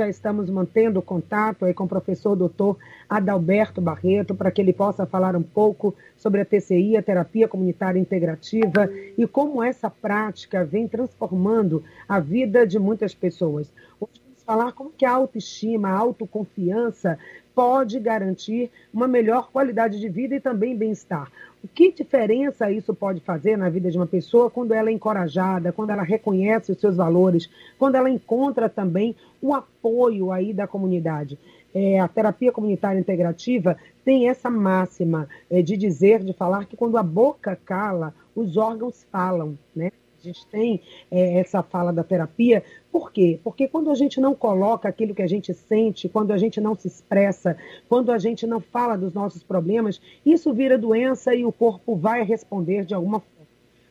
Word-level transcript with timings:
Já 0.00 0.08
estamos 0.08 0.48
mantendo 0.48 1.02
contato 1.02 1.64
aí 1.64 1.74
com 1.74 1.82
o 1.82 1.88
professor 1.88 2.36
doutor 2.36 2.78
Adalberto 3.08 3.80
Barreto 3.80 4.32
para 4.32 4.48
que 4.48 4.60
ele 4.60 4.72
possa 4.72 5.04
falar 5.04 5.34
um 5.34 5.42
pouco 5.42 5.92
sobre 6.16 6.40
a 6.40 6.44
TCI, 6.44 6.96
a 6.96 7.02
terapia 7.02 7.48
comunitária 7.48 7.98
integrativa, 7.98 8.88
e 9.18 9.26
como 9.26 9.60
essa 9.60 9.90
prática 9.90 10.64
vem 10.64 10.86
transformando 10.86 11.82
a 12.08 12.20
vida 12.20 12.64
de 12.64 12.78
muitas 12.78 13.12
pessoas. 13.12 13.72
Hoje 14.00 14.22
vamos 14.24 14.42
falar 14.44 14.70
como 14.70 14.92
que 14.92 15.04
a 15.04 15.10
autoestima, 15.10 15.88
a 15.88 15.98
autoconfiança 15.98 17.18
pode 17.58 17.98
garantir 17.98 18.70
uma 18.94 19.08
melhor 19.08 19.50
qualidade 19.50 19.98
de 19.98 20.08
vida 20.08 20.36
e 20.36 20.40
também 20.40 20.76
bem-estar. 20.76 21.28
O 21.64 21.66
que 21.66 21.90
diferença 21.90 22.70
isso 22.70 22.94
pode 22.94 23.18
fazer 23.18 23.58
na 23.58 23.68
vida 23.68 23.90
de 23.90 23.96
uma 23.96 24.06
pessoa 24.06 24.48
quando 24.48 24.72
ela 24.72 24.90
é 24.90 24.92
encorajada, 24.92 25.72
quando 25.72 25.90
ela 25.90 26.04
reconhece 26.04 26.70
os 26.70 26.78
seus 26.78 26.94
valores, 26.94 27.50
quando 27.76 27.96
ela 27.96 28.08
encontra 28.08 28.68
também 28.68 29.16
o 29.42 29.52
apoio 29.52 30.30
aí 30.30 30.52
da 30.52 30.68
comunidade? 30.68 31.36
É, 31.74 31.98
a 31.98 32.06
terapia 32.06 32.52
comunitária 32.52 33.00
integrativa 33.00 33.76
tem 34.04 34.28
essa 34.28 34.48
máxima 34.48 35.28
é, 35.50 35.60
de 35.60 35.76
dizer, 35.76 36.22
de 36.22 36.32
falar 36.32 36.64
que 36.64 36.76
quando 36.76 36.96
a 36.96 37.02
boca 37.02 37.58
cala, 37.64 38.14
os 38.36 38.56
órgãos 38.56 39.04
falam, 39.10 39.58
né? 39.74 39.90
A 40.20 40.22
gente 40.26 40.44
tem 40.46 40.80
é, 41.10 41.38
essa 41.38 41.62
fala 41.62 41.92
da 41.92 42.02
terapia. 42.02 42.64
Por 42.90 43.12
quê? 43.12 43.38
Porque 43.44 43.68
quando 43.68 43.90
a 43.90 43.94
gente 43.94 44.20
não 44.20 44.34
coloca 44.34 44.88
aquilo 44.88 45.14
que 45.14 45.22
a 45.22 45.28
gente 45.28 45.54
sente, 45.54 46.08
quando 46.08 46.32
a 46.32 46.38
gente 46.38 46.60
não 46.60 46.74
se 46.74 46.88
expressa, 46.88 47.56
quando 47.88 48.10
a 48.10 48.18
gente 48.18 48.46
não 48.46 48.60
fala 48.60 48.96
dos 48.96 49.14
nossos 49.14 49.44
problemas, 49.44 50.00
isso 50.26 50.52
vira 50.52 50.76
doença 50.76 51.34
e 51.34 51.44
o 51.44 51.52
corpo 51.52 51.94
vai 51.94 52.24
responder 52.24 52.84
de 52.84 52.94
alguma 52.94 53.20
forma. 53.20 53.38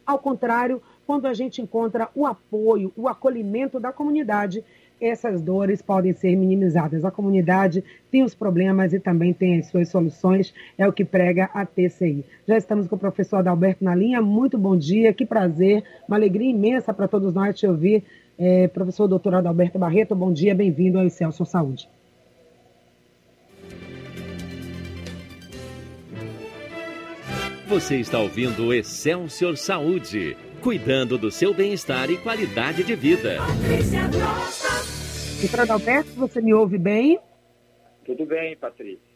Ao 0.05 0.19
contrário, 0.19 0.81
quando 1.05 1.25
a 1.25 1.33
gente 1.33 1.61
encontra 1.61 2.09
o 2.13 2.25
apoio, 2.25 2.91
o 2.97 3.07
acolhimento 3.07 3.79
da 3.79 3.93
comunidade, 3.93 4.63
essas 4.99 5.41
dores 5.41 5.81
podem 5.81 6.13
ser 6.13 6.35
minimizadas. 6.35 7.05
A 7.05 7.11
comunidade 7.11 7.83
tem 8.11 8.23
os 8.23 8.33
problemas 8.33 8.93
e 8.93 8.99
também 8.99 9.33
tem 9.33 9.59
as 9.59 9.67
suas 9.67 9.89
soluções, 9.89 10.53
é 10.77 10.87
o 10.87 10.93
que 10.93 11.05
prega 11.05 11.49
a 11.53 11.65
TCI. 11.65 12.25
Já 12.47 12.57
estamos 12.57 12.87
com 12.87 12.95
o 12.95 12.99
professor 12.99 13.37
Adalberto 13.37 13.83
na 13.83 13.95
linha, 13.95 14.21
muito 14.21 14.57
bom 14.57 14.75
dia, 14.75 15.13
que 15.13 15.25
prazer, 15.25 15.83
uma 16.07 16.17
alegria 16.17 16.49
imensa 16.49 16.93
para 16.93 17.07
todos 17.07 17.33
nós 17.33 17.57
te 17.57 17.67
ouvir. 17.67 18.03
É, 18.39 18.67
professor 18.67 19.07
doutor 19.07 19.35
Adalberto 19.35 19.79
Barreto, 19.79 20.15
bom 20.15 20.31
dia, 20.31 20.53
bem-vindo 20.53 20.99
ao 20.99 21.05
Excelso 21.05 21.43
Saúde. 21.45 21.89
Você 27.67 27.97
está 27.97 28.19
ouvindo 28.19 28.67
o 28.67 28.73
Excelsior 28.73 29.57
Saúde 29.57 30.37
cuidando 30.61 31.17
do 31.17 31.29
seu 31.29 31.53
bem-estar 31.53 32.09
e 32.09 32.17
qualidade 32.17 32.83
de 32.83 32.95
vida. 32.95 33.37
Doutor 35.39 35.69
Alberto, 35.69 36.09
você 36.15 36.41
me 36.41 36.51
ouve 36.51 36.79
bem? 36.79 37.19
Tudo 38.03 38.25
bem, 38.25 38.57
Patrícia. 38.57 39.07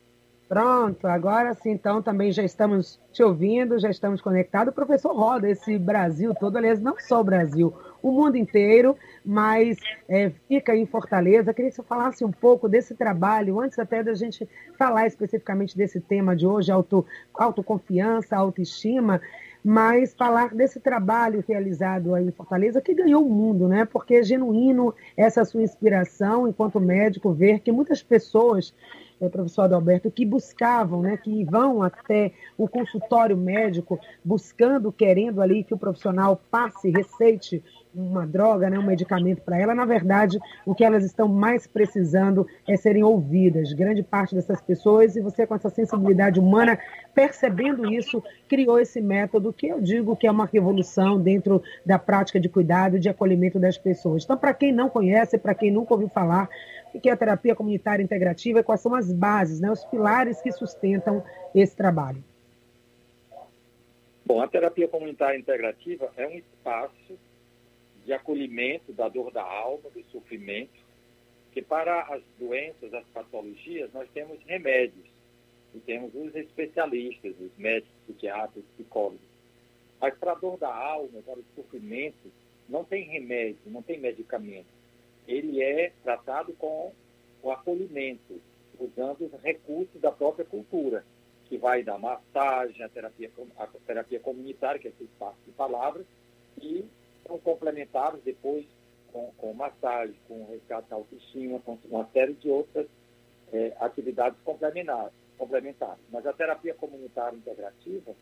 Pronto, 0.48 1.08
agora 1.08 1.54
sim, 1.56 1.72
então 1.72 2.00
também 2.00 2.32
já 2.32 2.44
estamos 2.44 3.00
te 3.12 3.24
ouvindo, 3.24 3.80
já 3.80 3.90
estamos 3.90 4.22
conectados. 4.22 4.72
O 4.72 4.76
professor 4.76 5.16
roda 5.16 5.50
esse 5.50 5.80
Brasil 5.80 6.36
todo, 6.36 6.58
aliás, 6.58 6.80
não 6.80 7.00
só 7.00 7.22
o 7.22 7.24
Brasil, 7.24 7.74
o 8.04 8.12
mundo 8.12 8.36
inteiro, 8.36 8.96
mas 9.26 9.80
é, 10.08 10.30
fica 10.48 10.76
em 10.76 10.86
Fortaleza. 10.86 11.54
Queria 11.54 11.72
que 11.72 11.78
você 11.78 11.84
falasse 11.84 12.24
um 12.24 12.32
pouco 12.32 12.70
desse 12.70 12.94
trabalho, 12.94 13.60
antes 13.60 13.80
até 13.80 14.04
da 14.04 14.14
gente 14.14 14.48
falar 14.78 15.08
especificamente 15.08 15.76
desse 15.76 16.00
tema 16.00 16.36
de 16.36 16.46
hoje, 16.46 16.72
auto, 16.72 17.04
autoconfiança, 17.34 18.36
autoestima 18.36 19.22
mas 19.64 20.14
falar 20.14 20.54
desse 20.56 20.80
trabalho 20.80 21.44
realizado 21.48 22.16
aí 22.16 22.26
em 22.26 22.32
Fortaleza, 22.32 22.82
que 22.82 22.94
ganhou 22.94 23.26
o 23.26 23.30
mundo, 23.30 23.68
né? 23.68 23.86
Porque 23.86 24.16
é 24.16 24.24
genuíno 24.24 24.94
essa 25.16 25.46
sua 25.46 25.62
inspiração, 25.62 26.48
enquanto 26.48 26.80
médico, 26.80 27.32
ver 27.32 27.60
que 27.60 27.72
muitas 27.72 28.02
pessoas, 28.02 28.74
é, 29.20 29.30
professor 29.30 29.64
Adalberto, 29.64 30.10
que 30.10 30.26
buscavam, 30.26 31.02
né, 31.02 31.16
que 31.16 31.46
vão 31.46 31.84
até 31.84 32.32
o 32.58 32.68
consultório 32.68 33.38
médico 33.38 34.00
buscando, 34.26 34.92
querendo 34.92 35.42
ali 35.42 35.64
que 35.64 35.74
o 35.74 35.78
profissional 35.78 36.42
passe, 36.50 36.90
receite 36.90 37.64
uma 37.94 38.26
droga, 38.26 38.70
né, 38.70 38.80
um 38.80 38.86
medicamento 38.86 39.42
para 39.42 39.60
ela, 39.60 39.76
na 39.76 39.86
verdade, 39.86 40.40
o 40.66 40.74
que 40.74 40.84
elas 40.84 41.04
estão 41.04 41.28
mais 41.28 41.68
precisando 41.68 42.48
é 42.68 42.78
serem 42.78 43.04
ouvidas. 43.04 43.74
Grande 43.74 44.02
parte 44.02 44.34
dessas 44.34 44.62
pessoas, 44.62 45.16
e 45.16 45.22
você 45.22 45.46
com 45.46 45.56
essa 45.56 45.70
sensibilidade 45.70 46.40
humana, 46.40 46.80
percebendo 47.14 47.92
isso, 47.92 48.24
criou 48.48 48.80
esse 48.80 49.02
método 49.02 49.52
que 49.52 49.68
eu 49.68 49.82
digo 49.82 50.16
que 50.16 50.28
é 50.28 50.32
uma 50.32 50.46
revolução 50.46 51.20
dentro 51.20 51.62
da 51.86 52.00
prática 52.00 52.40
de 52.40 52.48
cuidado 52.48 52.98
e 52.98 53.00
de 53.00 53.10
acolhimento 53.10 53.60
das 53.60 53.78
pessoas. 53.78 54.24
Então, 54.24 54.38
para 54.38 54.54
quem 54.54 54.72
não 54.72 54.90
conhece, 54.90 55.38
para 55.38 55.54
quem 55.54 55.72
nunca 55.72 55.94
ouviu 55.94 56.10
falar, 56.10 56.50
o 56.94 57.00
que 57.00 57.10
é 57.10 57.12
a 57.12 57.18
terapia 57.18 57.56
comunitária 57.56 58.04
integrativa 58.04 58.60
e 58.60 58.64
quais 58.64 58.82
são 58.82 58.94
as 58.94 59.12
bases, 59.12 59.60
né, 59.60 59.72
os 59.72 59.84
pilares 59.86 60.42
que 60.42 60.52
sustentam 60.52 61.24
esse 61.54 61.76
trabalho? 61.76 62.24
Bom, 64.26 64.42
a 64.42 64.48
terapia 64.48 64.88
comunitária 64.88 65.38
integrativa 65.38 66.10
é 66.16 66.28
um 66.28 66.38
espaço 66.38 67.20
de 68.06 68.14
acolhimento 68.14 68.92
da 68.94 69.08
dor 69.08 69.32
da 69.32 69.44
alma, 69.44 69.90
do 69.90 70.04
sofrimento, 70.12 70.80
que 71.52 71.62
para 71.62 72.02
as 72.04 72.22
doenças, 72.40 72.94
as 72.94 73.06
patologias, 73.08 73.92
nós 73.94 74.10
temos 74.14 74.40
remédios 74.46 75.06
e 75.76 75.80
temos 75.80 76.14
os 76.16 76.34
especialistas, 76.36 77.34
os 77.40 77.56
médicos, 77.58 77.94
psiquiatras, 78.06 78.64
psicólogos. 78.76 79.20
Mas 80.00 80.18
para 80.18 80.32
a 80.32 80.36
dor 80.36 80.58
da 80.58 80.74
alma, 80.74 81.22
para 81.22 81.40
o 81.40 81.46
sofrimento, 81.56 82.32
não 82.68 82.84
tem 82.84 83.04
remédio, 83.04 83.60
não 83.68 83.82
tem 83.82 84.00
medicamento. 84.00 84.68
Ele 85.28 85.62
é 85.62 85.92
tratado 86.04 86.54
com 86.54 86.92
o 87.44 87.52
acolhimento, 87.52 88.42
usando 88.80 89.26
os 89.26 89.42
recursos 89.42 90.00
da 90.02 90.12
própria 90.12 90.46
cultura, 90.46 91.06
que 91.46 91.58
vai 91.58 91.84
da 91.84 91.98
massagem, 91.98 92.82
a 92.84 92.90
terapia, 92.90 93.30
a 93.58 93.68
terapia 93.86 94.20
comunitária, 94.20 94.80
que 94.80 94.88
é 94.88 94.92
esse 94.92 95.04
espaço 95.04 95.38
de 95.46 95.52
palavras, 95.52 96.06
e 96.62 96.86
são 97.26 97.38
complementados 97.40 98.22
depois 98.24 98.66
com, 99.12 99.32
com 99.38 99.54
massagem, 99.54 100.16
com 100.28 100.46
resgate 100.46 100.90
da 100.90 100.96
autoestima, 100.96 101.60
com 101.60 101.78
uma 101.86 102.08
série 102.14 102.34
de 102.34 102.50
outras 102.50 102.88
é, 103.52 103.76
atividades 103.80 104.40
complementares, 104.44 105.14
complementares. 105.38 106.02
Mas 106.12 106.26
a 106.26 106.34
terapia 106.34 106.74
comunitária 106.74 107.36
integrativa, 107.36 108.14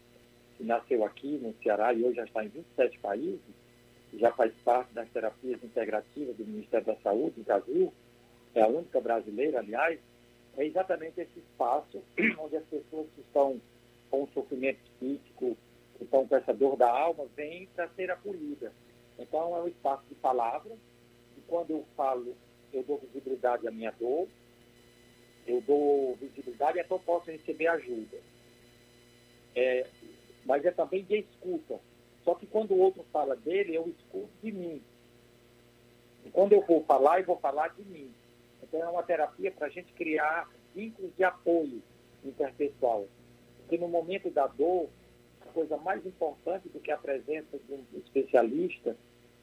que 0.57 0.63
nasceu 0.63 1.03
aqui 1.05 1.37
no 1.37 1.53
Ceará 1.63 1.93
e 1.93 2.03
hoje 2.03 2.15
já 2.15 2.25
está 2.25 2.43
em 2.43 2.49
27 2.49 2.99
países, 2.99 3.39
já 4.13 4.31
faz 4.31 4.51
parte 4.63 4.93
das 4.93 5.07
terapias 5.09 5.63
integrativas 5.63 6.35
do 6.35 6.45
Ministério 6.45 6.87
da 6.87 6.95
Saúde 6.97 7.35
do 7.37 7.43
Brasil, 7.43 7.93
é 8.55 8.61
a 8.61 8.67
única 8.67 8.99
brasileira, 8.99 9.59
aliás, 9.59 9.99
é 10.57 10.65
exatamente 10.65 11.21
esse 11.21 11.39
espaço 11.39 12.01
onde 12.39 12.57
as 12.57 12.65
pessoas 12.65 13.07
que 13.15 13.21
estão 13.21 13.61
com 14.09 14.27
sofrimento 14.33 14.79
psíquico, 14.97 15.55
que 15.97 16.03
estão 16.03 16.27
com 16.27 16.35
essa 16.35 16.53
dor 16.53 16.75
da 16.75 16.89
alma, 16.89 17.25
vêm 17.35 17.67
para 17.75 17.87
ser 17.89 18.09
acolhidas. 18.09 18.71
Então, 19.19 19.55
é 19.55 19.61
um 19.61 19.67
espaço 19.67 20.03
de 20.07 20.15
palavra, 20.15 20.71
e 21.37 21.41
quando 21.41 21.71
eu 21.71 21.85
falo, 21.95 22.35
eu 22.71 22.81
dou 22.83 22.97
visibilidade 22.99 23.67
à 23.67 23.71
minha 23.71 23.91
dor, 23.91 24.27
eu 25.45 25.61
dou 25.61 26.15
visibilidade, 26.15 26.79
então 26.79 26.97
posso 26.99 27.29
receber 27.29 27.67
ajuda. 27.67 28.17
É, 29.55 29.85
mas 30.45 30.63
é 30.63 30.71
também 30.71 31.03
de 31.03 31.17
escuta. 31.17 31.79
Só 32.23 32.33
que 32.35 32.45
quando 32.45 32.71
o 32.71 32.79
outro 32.79 33.03
fala 33.11 33.35
dele, 33.35 33.75
eu 33.75 33.87
escuto 33.89 34.29
de 34.41 34.51
mim. 34.51 34.81
E 36.25 36.29
quando 36.29 36.53
eu 36.53 36.61
vou 36.61 36.83
falar, 36.85 37.19
eu 37.19 37.25
vou 37.25 37.37
falar 37.37 37.69
de 37.69 37.83
mim. 37.83 38.13
Então, 38.63 38.81
é 38.81 38.87
uma 38.87 39.03
terapia 39.03 39.51
para 39.51 39.67
a 39.67 39.69
gente 39.69 39.91
criar 39.93 40.49
vínculos 40.73 41.11
de 41.15 41.23
apoio 41.23 41.81
interpessoal. 42.23 43.07
Porque 43.57 43.77
no 43.77 43.87
momento 43.87 44.29
da 44.29 44.47
dor, 44.47 44.89
a 45.41 45.45
coisa 45.45 45.75
mais 45.77 46.05
importante 46.05 46.69
do 46.69 46.79
que 46.79 46.91
a 46.91 46.97
presença 46.97 47.57
de 47.57 47.73
um 47.73 47.83
especialista 47.97 48.95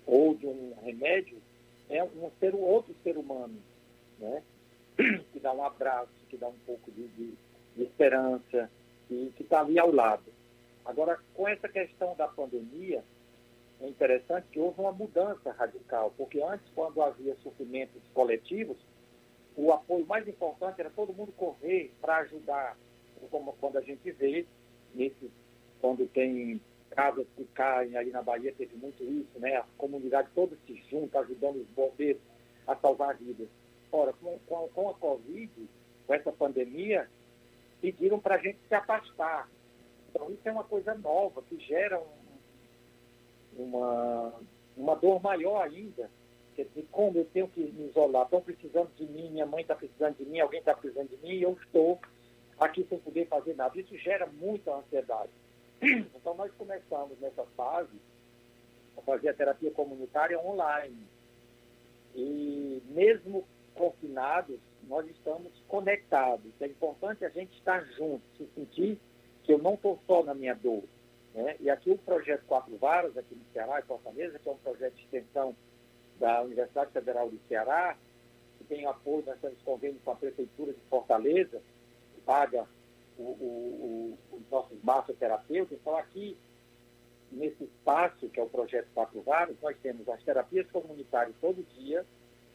ou 0.06 0.34
de 0.34 0.46
um 0.46 0.74
remédio 0.82 1.38
é 1.90 2.02
um 2.02 2.30
ser 2.40 2.54
outro 2.54 2.94
ser 3.02 3.16
humano, 3.16 3.58
né? 4.18 4.42
que 5.32 5.40
dá 5.40 5.52
um 5.52 5.62
abraço, 5.62 6.10
que 6.28 6.36
dá 6.36 6.48
um 6.48 6.58
pouco 6.64 6.90
de, 6.90 7.06
de, 7.08 7.34
de 7.76 7.82
esperança 7.82 8.70
que 9.08 9.32
está 9.38 9.60
ali 9.60 9.78
ao 9.78 9.92
lado. 9.92 10.24
Agora, 10.84 11.18
com 11.34 11.46
essa 11.46 11.68
questão 11.68 12.14
da 12.16 12.26
pandemia, 12.26 13.04
é 13.80 13.88
interessante 13.88 14.46
que 14.50 14.58
houve 14.58 14.80
uma 14.80 14.92
mudança 14.92 15.52
radical, 15.52 16.12
porque 16.16 16.42
antes, 16.42 16.66
quando 16.74 17.02
havia 17.02 17.36
sofrimentos 17.42 18.02
coletivos, 18.14 18.76
o 19.56 19.72
apoio 19.72 20.06
mais 20.06 20.26
importante 20.26 20.80
era 20.80 20.90
todo 20.90 21.12
mundo 21.12 21.32
correr 21.32 21.92
para 22.00 22.18
ajudar, 22.18 22.76
como 23.30 23.52
quando 23.54 23.78
a 23.78 23.80
gente 23.80 24.10
vê 24.12 24.46
nesses, 24.94 25.30
quando 25.80 26.06
tem 26.08 26.60
casas 26.90 27.26
que 27.36 27.44
caem, 27.46 27.96
aí 27.96 28.10
na 28.10 28.22
Bahia 28.22 28.52
teve 28.56 28.76
muito 28.76 29.02
isso, 29.02 29.38
né? 29.38 29.56
A 29.56 29.64
comunidade 29.76 30.28
toda 30.34 30.56
se 30.66 30.74
junta, 30.90 31.20
ajudando 31.20 31.56
os 31.56 31.68
bombeiros 31.68 32.22
a 32.66 32.76
salvar 32.76 33.16
vidas. 33.16 33.48
Ora, 33.92 34.12
com, 34.14 34.38
com, 34.46 34.68
com 34.68 34.90
a 34.90 34.94
Covid, 34.94 35.52
com 36.06 36.14
essa 36.14 36.32
pandemia, 36.32 37.08
pediram 37.80 38.18
para 38.18 38.36
a 38.36 38.38
gente 38.38 38.58
se 38.68 38.74
afastar. 38.74 39.48
Então, 40.10 40.30
isso 40.30 40.48
é 40.48 40.52
uma 40.52 40.64
coisa 40.64 40.94
nova, 40.94 41.42
que 41.42 41.58
gera 41.60 42.00
um, 42.00 43.62
uma, 43.62 44.32
uma 44.76 44.94
dor 44.96 45.22
maior 45.22 45.62
ainda 45.62 46.10
quer 46.56 46.64
dizer, 46.64 46.86
como 46.90 47.18
eu 47.18 47.26
tenho 47.26 47.48
que 47.48 47.60
me 47.60 47.88
isolar, 47.88 48.24
estão 48.24 48.40
precisando 48.40 48.90
de 48.96 49.04
mim, 49.06 49.30
minha 49.30 49.44
mãe 49.44 49.60
está 49.60 49.74
precisando 49.74 50.16
de 50.16 50.24
mim, 50.24 50.40
alguém 50.40 50.60
está 50.60 50.74
precisando 50.74 51.10
de 51.10 51.16
mim, 51.18 51.34
e 51.34 51.42
eu 51.42 51.52
estou 51.52 52.00
aqui 52.58 52.84
sem 52.88 52.98
poder 52.98 53.28
fazer 53.28 53.54
nada. 53.54 53.78
Isso 53.78 53.96
gera 53.98 54.26
muita 54.26 54.74
ansiedade. 54.74 55.30
Então, 55.80 56.34
nós 56.34 56.50
começamos 56.54 57.18
nessa 57.20 57.44
fase 57.56 57.96
a 58.96 59.02
fazer 59.02 59.28
a 59.28 59.34
terapia 59.34 59.70
comunitária 59.70 60.38
online. 60.38 61.06
E 62.14 62.82
mesmo 62.88 63.46
confinados, 63.74 64.58
nós 64.88 65.06
estamos 65.08 65.52
conectados. 65.68 66.50
É 66.60 66.66
importante 66.66 67.24
a 67.24 67.28
gente 67.28 67.56
estar 67.56 67.84
junto, 67.92 68.22
se 68.36 68.48
sentir 68.54 68.98
que 69.44 69.52
eu 69.52 69.58
não 69.58 69.74
estou 69.74 69.98
só 70.06 70.22
na 70.24 70.34
minha 70.34 70.54
dor. 70.54 70.82
Né? 71.34 71.56
E 71.60 71.68
aqui 71.68 71.90
o 71.90 71.98
projeto 71.98 72.44
Quatro 72.46 72.76
Varas, 72.78 73.16
aqui 73.16 73.34
no 73.34 73.44
Ceará, 73.52 73.78
em 73.78 73.82
Fortaleza, 73.82 74.38
que 74.38 74.48
é 74.48 74.52
um 74.52 74.56
projeto 74.56 74.94
de 74.94 75.02
extensão 75.02 75.54
da 76.18 76.42
Universidade 76.42 76.90
Federal 76.92 77.28
do 77.28 77.38
Ceará, 77.46 77.96
que 78.58 78.64
tem 78.64 78.86
apoio, 78.86 79.24
nós 79.26 79.38
temos 79.40 79.60
convênio 79.62 80.00
com 80.02 80.10
a 80.10 80.16
Prefeitura 80.16 80.72
de 80.72 80.80
Fortaleza, 80.88 81.60
que 82.14 82.20
paga 82.22 82.66
o, 83.18 83.22
o, 83.22 84.18
o, 84.30 84.36
os 84.36 84.50
nossos 84.50 84.82
massoterapeutas. 84.82 85.78
Então, 85.80 85.96
aqui, 85.96 86.36
nesse 87.32 87.64
espaço, 87.64 88.28
que 88.28 88.38
é 88.38 88.42
o 88.42 88.48
projeto 88.48 88.88
Quatro 88.94 89.20
Varas, 89.22 89.56
nós 89.62 89.76
temos 89.82 90.08
as 90.08 90.22
terapias 90.22 90.70
comunitárias 90.70 91.34
todo 91.40 91.66
dia, 91.76 92.04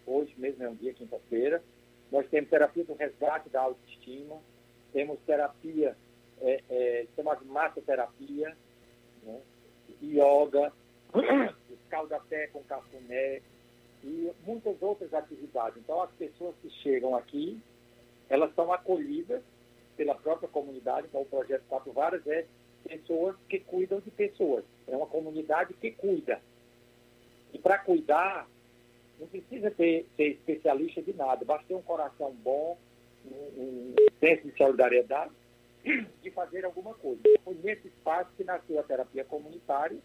hoje 0.05 0.33
mesmo 0.37 0.63
é 0.63 0.69
um 0.69 0.75
dia, 0.75 0.93
quinta-feira, 0.93 1.61
nós 2.11 2.27
temos 2.29 2.49
terapia 2.49 2.83
do 2.83 2.93
resgate 2.93 3.49
da 3.49 3.61
autoestima, 3.61 4.37
temos 4.91 5.19
terapia 5.25 5.95
é, 6.41 6.61
é, 6.69 7.07
chamada 7.15 7.41
massoterapia, 7.45 8.55
né? 9.23 9.39
yoga, 10.03 10.73
escaldapé 11.69 12.47
com 12.47 12.63
cafuné 12.63 13.41
e 14.03 14.31
muitas 14.45 14.81
outras 14.81 15.13
atividades. 15.13 15.77
Então, 15.77 16.01
as 16.01 16.11
pessoas 16.11 16.55
que 16.61 16.69
chegam 16.81 17.15
aqui, 17.15 17.61
elas 18.29 18.53
são 18.55 18.73
acolhidas 18.73 19.41
pela 20.01 20.15
própria 20.15 20.49
comunidade. 20.49 21.05
Então, 21.07 21.21
o 21.21 21.25
projeto 21.25 21.61
Quatro 21.69 21.91
Varas 21.91 22.25
é 22.25 22.47
pessoas 22.83 23.35
que 23.47 23.59
cuidam 23.59 23.99
de 23.99 24.09
pessoas. 24.09 24.65
É 24.87 24.95
uma 24.95 25.05
comunidade 25.05 25.75
que 25.75 25.91
cuida. 25.91 26.41
E 27.53 27.59
para 27.59 27.77
cuidar, 27.77 28.49
não 29.19 29.27
precisa 29.27 29.69
ter, 29.69 30.07
ser 30.17 30.29
especialista 30.29 31.03
de 31.03 31.13
nada. 31.13 31.45
Basta 31.45 31.67
ter 31.67 31.75
um 31.75 31.83
coração 31.83 32.33
bom, 32.43 32.79
um, 33.23 33.61
um 33.61 33.95
senso 34.19 34.47
de 34.47 34.57
solidariedade 34.57 35.31
de 36.23 36.31
fazer 36.31 36.65
alguma 36.65 36.95
coisa. 36.95 37.21
Foi 37.43 37.53
nesse 37.63 37.87
espaço 37.87 38.31
que 38.35 38.43
nasceu 38.43 38.79
a 38.79 38.83
terapia 38.83 39.23
comunitária, 39.23 39.99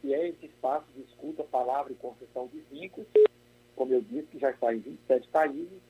que 0.00 0.14
é 0.14 0.28
esse 0.28 0.46
espaço 0.46 0.86
de 0.96 1.02
escuta, 1.02 1.44
palavra 1.44 1.92
e 1.92 1.96
construção 1.96 2.48
de 2.48 2.60
vínculos, 2.70 3.06
como 3.76 3.92
eu 3.92 4.00
disse, 4.00 4.28
que 4.28 4.38
já 4.38 4.50
está 4.50 4.74
em 4.74 4.78
27 4.78 5.28
países, 5.28 5.82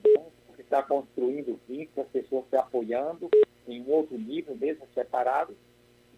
então, 0.00 0.26
está 0.62 0.82
construindo 0.82 1.60
vínculos, 1.68 2.06
as 2.06 2.12
pessoas 2.12 2.44
se 2.48 2.56
apoiando 2.56 3.30
em 3.66 3.82
um 3.82 3.90
outro 3.90 4.18
nível, 4.18 4.56
mesmo 4.56 4.86
separado. 4.94 5.56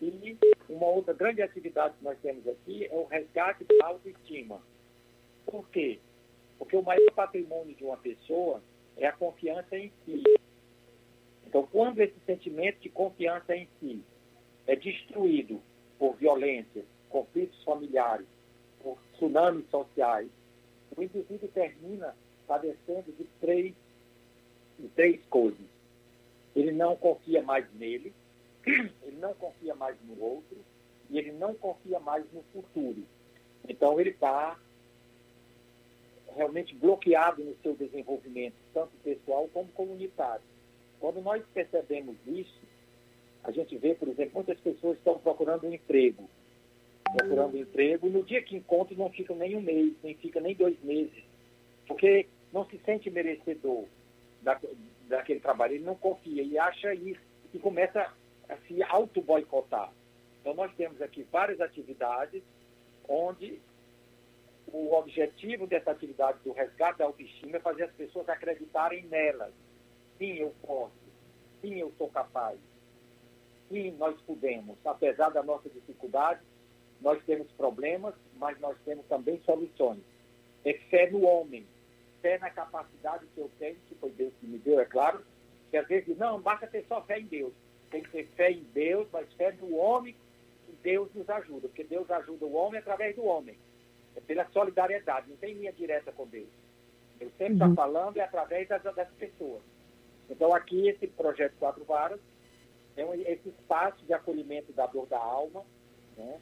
E 0.01 0.37
uma 0.69 0.87
outra 0.87 1.13
grande 1.13 1.43
atividade 1.43 1.95
que 1.99 2.05
nós 2.05 2.19
temos 2.21 2.47
aqui 2.49 2.87
é 2.87 2.95
o 2.95 3.05
resgate 3.05 3.65
da 3.65 3.87
autoestima. 3.87 4.63
Por 5.45 5.69
quê? 5.69 5.99
Porque 6.59 6.77
o 6.77 6.83
maior 6.83 7.11
patrimônio 7.13 7.75
de 7.75 7.85
uma 7.85 7.97
pessoa 7.97 8.63
é 8.97 9.07
a 9.07 9.13
confiança 9.13 9.77
em 9.77 9.93
si. 10.05 10.23
Então, 11.47 11.67
quando 11.71 12.01
esse 12.01 12.15
sentimento 12.25 12.81
de 12.81 12.89
confiança 12.89 13.57
em 13.57 13.69
si 13.79 14.03
é 14.67 14.77
destruído 14.77 15.61
por 15.99 16.15
violência, 16.17 16.85
conflitos 17.09 17.63
familiares, 17.65 18.27
por 18.83 18.97
tsunamis 19.15 19.69
sociais, 19.69 20.29
o 20.97 21.03
indivíduo 21.03 21.49
termina 21.49 22.17
padecendo 22.47 23.13
de 23.13 23.25
três, 23.41 23.75
de 24.81 24.89
três 24.89 25.21
coisas. 25.27 25.59
Ele 26.55 26.73
não 26.73 26.97
confia 26.97 27.43
mais 27.43 27.67
nele, 27.75 28.13
ele 28.67 29.17
não 29.19 29.35
confia 29.35 29.75
mais 29.75 29.97
no 30.03 30.21
outro 30.23 30.59
e 31.09 31.19
ele 31.19 31.33
não 31.33 31.55
confia 31.55 32.01
mais 32.01 32.25
no 32.33 32.43
futuro. 32.53 33.03
Então, 33.69 34.01
ele 34.01 34.11
está 34.11 34.59
realmente 36.35 36.75
bloqueado 36.75 37.43
no 37.43 37.57
seu 37.63 37.75
desenvolvimento, 37.75 38.55
tanto 38.73 38.91
pessoal 39.03 39.49
como 39.53 39.69
comunitário. 39.73 40.45
Quando 40.99 41.21
nós 41.21 41.45
percebemos 41.53 42.17
isso, 42.27 42.61
a 43.43 43.51
gente 43.51 43.77
vê, 43.79 43.95
por 43.95 44.09
exemplo, 44.09 44.35
muitas 44.35 44.59
pessoas 44.61 44.99
estão 44.99 45.19
procurando 45.19 45.67
um 45.67 45.73
emprego, 45.73 46.29
procurando 47.17 47.57
um 47.57 47.61
emprego, 47.61 48.07
e 48.07 48.11
no 48.11 48.23
dia 48.23 48.43
que 48.43 48.57
encontram 48.57 48.99
não 48.99 49.11
ficam 49.11 49.37
nem 49.37 49.57
um 49.57 49.63
mês, 49.63 49.95
nem 50.03 50.15
fica 50.15 50.41
nem 50.41 50.55
dois 50.55 50.81
meses, 50.83 51.25
porque 51.87 52.27
não 52.53 52.65
se 52.67 52.79
sente 52.85 53.11
merecedor 53.11 53.87
da, 54.43 54.61
daquele 55.09 55.41
trabalho, 55.41 55.75
ele 55.75 55.85
não 55.85 55.95
confia 55.95 56.43
e 56.43 56.59
acha 56.59 56.95
isso 56.95 57.21
e 57.53 57.59
começa 57.59 58.13
a 58.49 58.57
se 58.67 58.83
auto-boicotar. 58.83 59.93
Então, 60.41 60.55
nós 60.55 60.75
temos 60.75 61.01
aqui 61.03 61.27
várias 61.31 61.61
atividades 61.61 62.43
onde 63.09 63.61
o 64.73 64.95
objetivo 64.95 65.67
dessa 65.67 65.91
atividade 65.91 66.39
do 66.45 66.53
resgate 66.53 66.99
da 66.99 67.05
autoestima 67.05 67.57
é 67.57 67.61
fazer 67.61 67.85
as 67.85 67.93
pessoas 67.93 68.29
acreditarem 68.29 69.05
nelas 69.07 69.53
Sim, 70.21 70.35
eu 70.35 70.55
posso. 70.61 70.93
Sim, 71.63 71.79
eu 71.79 71.91
sou 71.97 72.11
capaz. 72.11 72.61
Sim, 73.71 73.93
nós 73.93 74.21
podemos. 74.21 74.77
Apesar 74.85 75.31
da 75.31 75.43
nossa 75.43 75.71
dificuldade, 75.71 76.43
nós 77.01 77.25
temos 77.25 77.51
problemas, 77.53 78.15
mas 78.37 78.61
nós 78.61 78.77
temos 78.85 79.07
também 79.07 79.41
soluções. 79.47 80.03
É 80.63 80.75
fé 80.91 81.11
no 81.11 81.25
homem, 81.25 81.67
fé 82.21 82.39
na 82.39 82.51
capacidade 82.51 83.27
que 83.35 83.41
eu 83.41 83.51
tenho, 83.59 83.77
que 83.89 83.95
foi 83.97 84.11
Deus 84.11 84.33
que 84.41 84.47
me 84.47 84.59
deu, 84.59 84.81
é 84.81 84.85
claro, 84.85 85.25
que 85.71 85.77
às 85.77 85.87
vezes 85.87 86.17
não, 86.17 86.41
basta 86.41 86.67
ter 86.67 86.85
só 86.89 87.03
fé 87.03 87.19
em 87.19 87.27
Deus. 87.27 87.53
Tem 87.91 88.03
que 88.03 88.11
ter 88.11 88.27
fé 88.37 88.51
em 88.51 88.63
Deus, 88.73 89.09
mas 89.13 89.33
fé 89.35 89.53
no 89.53 89.77
homem, 89.77 90.15
que 90.67 90.73
Deus 90.83 91.09
nos 91.15 91.29
ajuda, 91.29 91.69
porque 91.69 91.85
Deus 91.85 92.11
ajuda 92.11 92.45
o 92.45 92.55
homem 92.55 92.81
através 92.81 93.17
do 93.17 93.25
homem. 93.25 93.57
É 94.17 94.21
pela 94.21 94.49
solidariedade, 94.51 95.31
não 95.31 95.37
tem 95.37 95.55
linha 95.55 95.73
direta 95.73 96.13
com 96.13 96.27
Deus. 96.27 96.49
Eu 97.21 97.31
sempre 97.37 97.55
estou 97.55 97.69
uhum. 97.69 97.75
falando 97.75 98.17
é 98.17 98.23
através 98.23 98.67
das, 98.69 98.83
das 98.83 99.09
pessoas. 99.19 99.63
Então, 100.29 100.55
aqui, 100.55 100.89
esse 100.89 101.07
projeto 101.09 101.55
Quatro 101.59 101.85
Varas 101.85 102.21
é 102.97 103.05
um, 103.05 103.15
esse 103.15 103.49
espaço 103.49 104.05
de 104.07 104.13
acolhimento 104.13 104.73
da 104.73 104.87
dor 104.87 105.07
da 105.07 105.19
alma. 105.19 105.65
Né? 106.17 106.41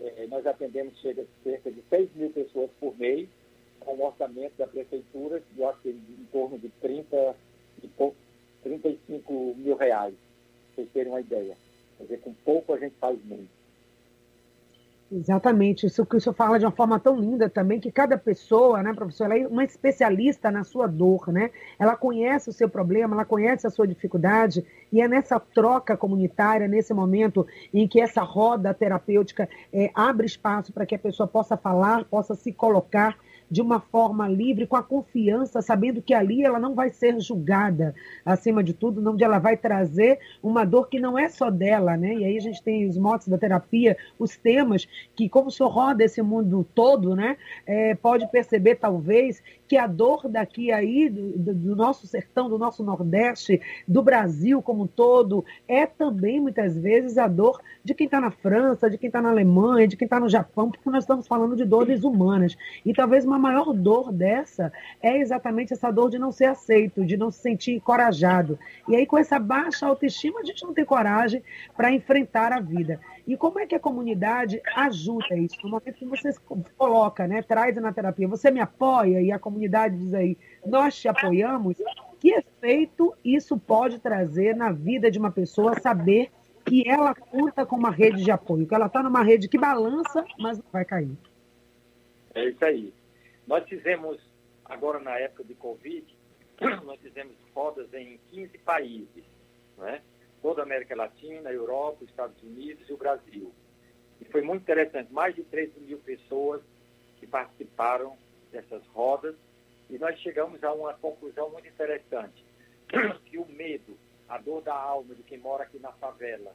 É, 0.00 0.26
nós 0.28 0.46
atendemos 0.46 1.00
cerca, 1.00 1.26
cerca 1.42 1.70
de 1.70 1.82
6 1.88 2.14
mil 2.14 2.30
pessoas 2.30 2.70
por 2.78 2.96
mês, 2.98 3.28
com 3.82 3.94
um 3.94 4.04
orçamento 4.04 4.54
da 4.58 4.66
prefeitura 4.66 5.40
de, 5.40 5.90
em 5.90 6.26
torno 6.32 6.58
de 6.58 6.68
30 6.80 7.36
e 7.82 7.88
pouco, 7.88 8.16
35 8.62 9.54
mil 9.56 9.76
reais, 9.76 10.14
para 10.14 10.74
vocês 10.74 10.88
terem 10.92 11.12
uma 11.12 11.20
ideia. 11.20 11.56
Quer 11.98 12.04
dizer, 12.04 12.20
com 12.20 12.32
pouco 12.44 12.72
a 12.72 12.78
gente 12.78 12.94
faz 12.96 13.22
muito. 13.24 13.62
Exatamente, 15.14 15.84
isso 15.84 16.06
que 16.06 16.16
o 16.16 16.20
senhor 16.20 16.32
fala 16.32 16.58
de 16.58 16.64
uma 16.64 16.70
forma 16.70 16.98
tão 16.98 17.20
linda 17.20 17.46
também, 17.46 17.78
que 17.78 17.92
cada 17.92 18.16
pessoa, 18.16 18.82
né, 18.82 18.94
professor, 18.94 19.24
ela 19.24 19.36
é 19.36 19.46
uma 19.46 19.62
especialista 19.62 20.50
na 20.50 20.64
sua 20.64 20.86
dor, 20.86 21.30
né? 21.30 21.50
Ela 21.78 21.94
conhece 21.94 22.48
o 22.48 22.52
seu 22.52 22.66
problema, 22.66 23.14
ela 23.14 23.24
conhece 23.26 23.66
a 23.66 23.70
sua 23.70 23.86
dificuldade, 23.86 24.64
e 24.90 25.02
é 25.02 25.08
nessa 25.08 25.38
troca 25.38 25.98
comunitária, 25.98 26.66
nesse 26.66 26.94
momento 26.94 27.46
em 27.74 27.86
que 27.86 28.00
essa 28.00 28.22
roda 28.22 28.72
terapêutica 28.72 29.46
é, 29.70 29.90
abre 29.94 30.24
espaço 30.24 30.72
para 30.72 30.86
que 30.86 30.94
a 30.94 30.98
pessoa 30.98 31.26
possa 31.26 31.58
falar, 31.58 32.06
possa 32.06 32.34
se 32.34 32.50
colocar 32.50 33.18
de 33.52 33.60
uma 33.60 33.80
forma 33.80 34.26
livre, 34.26 34.66
com 34.66 34.76
a 34.76 34.82
confiança, 34.82 35.60
sabendo 35.60 36.00
que 36.00 36.14
ali 36.14 36.42
ela 36.42 36.58
não 36.58 36.74
vai 36.74 36.90
ser 36.90 37.20
julgada, 37.20 37.94
acima 38.24 38.64
de 38.64 38.72
tudo, 38.72 39.06
onde 39.10 39.22
ela 39.22 39.38
vai 39.38 39.58
trazer 39.58 40.18
uma 40.42 40.64
dor 40.64 40.88
que 40.88 40.98
não 40.98 41.18
é 41.18 41.28
só 41.28 41.50
dela, 41.50 41.94
né? 41.94 42.14
E 42.14 42.24
aí 42.24 42.38
a 42.38 42.40
gente 42.40 42.62
tem 42.62 42.88
os 42.88 42.96
motos 42.96 43.28
da 43.28 43.36
terapia, 43.36 43.94
os 44.18 44.38
temas, 44.38 44.88
que 45.14 45.28
como 45.28 45.48
o 45.48 45.50
senhor 45.50 45.68
roda 45.68 46.02
esse 46.02 46.22
mundo 46.22 46.66
todo, 46.74 47.14
né? 47.14 47.36
É, 47.66 47.94
pode 47.94 48.26
perceber, 48.32 48.76
talvez, 48.76 49.42
que 49.72 49.78
a 49.78 49.86
dor 49.86 50.28
daqui 50.28 50.70
aí, 50.70 51.08
do, 51.08 51.54
do, 51.54 51.74
nosso 51.74 52.06
sertão, 52.06 52.46
do 52.46 52.58
nosso 52.58 52.84
Nordeste, 52.84 53.58
do 53.88 54.02
Brasil 54.02 54.60
como 54.60 54.82
um 54.82 54.86
todo, 54.86 55.46
é 55.66 55.86
também 55.86 56.38
muitas 56.38 56.76
vezes 56.76 57.16
a 57.16 57.26
dor 57.26 57.58
de 57.82 57.94
quem 57.94 58.04
está 58.04 58.20
na 58.20 58.30
França, 58.30 58.90
de 58.90 58.98
quem 58.98 59.06
está 59.06 59.22
na 59.22 59.30
Alemanha, 59.30 59.88
de 59.88 59.96
quem 59.96 60.04
está 60.04 60.20
no 60.20 60.28
Japão, 60.28 60.70
porque 60.70 60.90
nós 60.90 61.04
estamos 61.04 61.26
falando 61.26 61.56
de 61.56 61.64
dores 61.64 62.04
humanas. 62.04 62.54
E 62.84 62.92
talvez 62.92 63.24
uma 63.24 63.38
maior 63.38 63.72
dor 63.72 64.12
dessa 64.12 64.70
é 65.00 65.16
exatamente 65.16 65.72
essa 65.72 65.90
dor 65.90 66.10
de 66.10 66.18
não 66.18 66.32
ser 66.32 66.44
aceito, 66.44 67.02
de 67.02 67.16
não 67.16 67.30
se 67.30 67.40
sentir 67.40 67.72
encorajado. 67.72 68.58
E 68.86 68.94
aí, 68.94 69.06
com 69.06 69.16
essa 69.16 69.38
baixa 69.38 69.86
autoestima, 69.86 70.40
a 70.40 70.44
gente 70.44 70.62
não 70.66 70.74
tem 70.74 70.84
coragem 70.84 71.42
para 71.74 71.90
enfrentar 71.90 72.52
a 72.52 72.60
vida. 72.60 73.00
E 73.26 73.36
como 73.36 73.60
é 73.60 73.66
que 73.66 73.74
a 73.74 73.80
comunidade 73.80 74.60
ajuda 74.74 75.36
isso? 75.36 75.56
No 75.62 75.70
momento 75.70 75.94
que 75.94 76.04
você 76.04 76.30
coloca, 76.76 77.26
né, 77.26 77.42
traz 77.42 77.76
na 77.76 77.92
terapia, 77.92 78.26
você 78.26 78.50
me 78.50 78.60
apoia 78.60 79.20
e 79.22 79.30
a 79.30 79.38
comunidade 79.38 79.96
diz 79.96 80.12
aí, 80.12 80.36
nós 80.66 80.98
te 80.98 81.08
apoiamos, 81.08 81.76
que 82.18 82.30
efeito 82.30 83.14
isso 83.24 83.56
pode 83.58 83.98
trazer 84.00 84.56
na 84.56 84.72
vida 84.72 85.10
de 85.10 85.18
uma 85.18 85.30
pessoa 85.30 85.78
saber 85.78 86.30
que 86.64 86.88
ela 86.88 87.14
conta 87.14 87.66
com 87.66 87.76
uma 87.76 87.90
rede 87.90 88.22
de 88.22 88.30
apoio, 88.30 88.66
que 88.66 88.74
ela 88.74 88.86
está 88.86 89.02
numa 89.02 89.22
rede 89.22 89.48
que 89.48 89.58
balança, 89.58 90.24
mas 90.38 90.58
não 90.58 90.66
vai 90.72 90.84
cair. 90.84 91.16
É 92.34 92.48
isso 92.48 92.64
aí. 92.64 92.92
Nós 93.46 93.68
fizemos, 93.68 94.20
agora 94.64 94.98
na 94.98 95.18
época 95.18 95.44
de 95.44 95.54
Covid, 95.54 96.04
nós 96.84 97.00
fizemos 97.00 97.34
rodas 97.54 97.92
em 97.92 98.18
15 98.30 98.58
países, 98.58 99.24
né? 99.78 100.00
Toda 100.42 100.60
a 100.60 100.64
América 100.64 100.94
Latina, 100.96 101.50
Europa, 101.50 102.04
Estados 102.04 102.42
Unidos 102.42 102.88
e 102.88 102.92
o 102.92 102.96
Brasil. 102.96 103.52
E 104.20 104.24
foi 104.26 104.42
muito 104.42 104.62
interessante, 104.62 105.12
mais 105.12 105.34
de 105.34 105.42
13 105.44 105.80
mil 105.80 105.98
pessoas 105.98 106.60
que 107.18 107.26
participaram 107.26 108.16
dessas 108.50 108.84
rodas, 108.88 109.34
e 109.88 109.98
nós 109.98 110.18
chegamos 110.20 110.62
a 110.64 110.72
uma 110.72 110.94
conclusão 110.94 111.50
muito 111.50 111.68
interessante, 111.68 112.44
que 113.26 113.38
o 113.38 113.46
medo, 113.46 113.96
a 114.28 114.38
dor 114.38 114.62
da 114.62 114.74
alma 114.74 115.14
de 115.14 115.22
quem 115.22 115.38
mora 115.38 115.64
aqui 115.64 115.78
na 115.78 115.92
favela, 115.92 116.52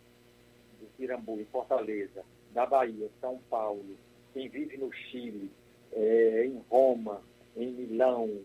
do 0.79 0.85
Pirambu, 0.97 1.39
em 1.39 1.45
Fortaleza, 1.45 2.23
da 2.53 2.65
Bahia, 2.65 3.09
São 3.19 3.39
Paulo, 3.49 3.97
quem 4.33 4.49
vive 4.49 4.77
no 4.77 4.91
Chile, 4.91 5.51
é, 5.91 6.45
em 6.45 6.63
Roma, 6.69 7.21
em 7.55 7.71
Milão, 7.71 8.41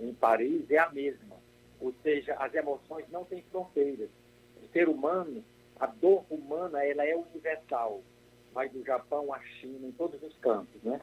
em 0.00 0.12
Paris, 0.14 0.70
é 0.70 0.78
a 0.78 0.90
mesma. 0.90 1.36
Ou 1.80 1.94
seja, 2.02 2.34
as 2.34 2.54
emoções 2.54 3.06
não 3.10 3.24
têm 3.24 3.42
fronteiras. 3.50 4.08
Ser 4.76 4.90
humano, 4.90 5.42
a 5.80 5.86
dor 5.86 6.26
humana, 6.28 6.84
ela 6.84 7.02
é 7.02 7.16
universal. 7.16 8.02
Vai 8.52 8.68
do 8.68 8.84
Japão 8.84 9.32
à 9.32 9.40
China, 9.40 9.86
em 9.86 9.92
todos 9.92 10.22
os 10.22 10.36
campos, 10.36 10.82
né? 10.82 11.00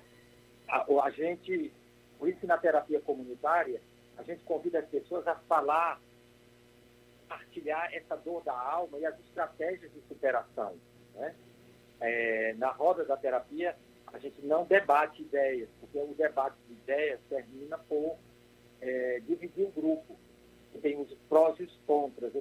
A, 0.67 0.85
a 1.03 1.09
gente, 1.09 1.73
por 2.19 2.29
isso 2.29 2.45
na 2.45 2.55
terapia 2.55 3.01
comunitária, 3.01 3.81
a 4.15 4.21
gente 4.21 4.43
convida 4.43 4.77
as 4.77 4.85
pessoas 4.85 5.27
a 5.27 5.33
falar, 5.33 5.99
partilhar 7.27 7.91
essa 7.95 8.15
dor 8.15 8.43
da 8.43 8.53
alma 8.53 8.99
e 8.99 9.07
as 9.07 9.19
estratégias 9.21 9.91
de 9.91 10.01
superação, 10.07 10.75
né? 11.15 11.33
É, 11.99 12.53
na 12.59 12.69
roda 12.69 13.03
da 13.03 13.17
terapia, 13.17 13.75
a 14.13 14.19
gente 14.19 14.39
não 14.45 14.65
debate 14.65 15.23
ideias, 15.23 15.67
porque 15.79 15.97
o 15.97 16.13
debate 16.13 16.57
de 16.67 16.73
ideias 16.73 17.19
termina 17.27 17.79
por 17.79 18.17
é, 18.81 19.19
dividir 19.25 19.65
o 19.65 19.71
grupo. 19.71 20.15
Tem 20.81 20.99
os 20.99 21.13
prós 21.29 21.59
e 21.59 21.63
os 21.63 21.75
contras, 21.85 22.33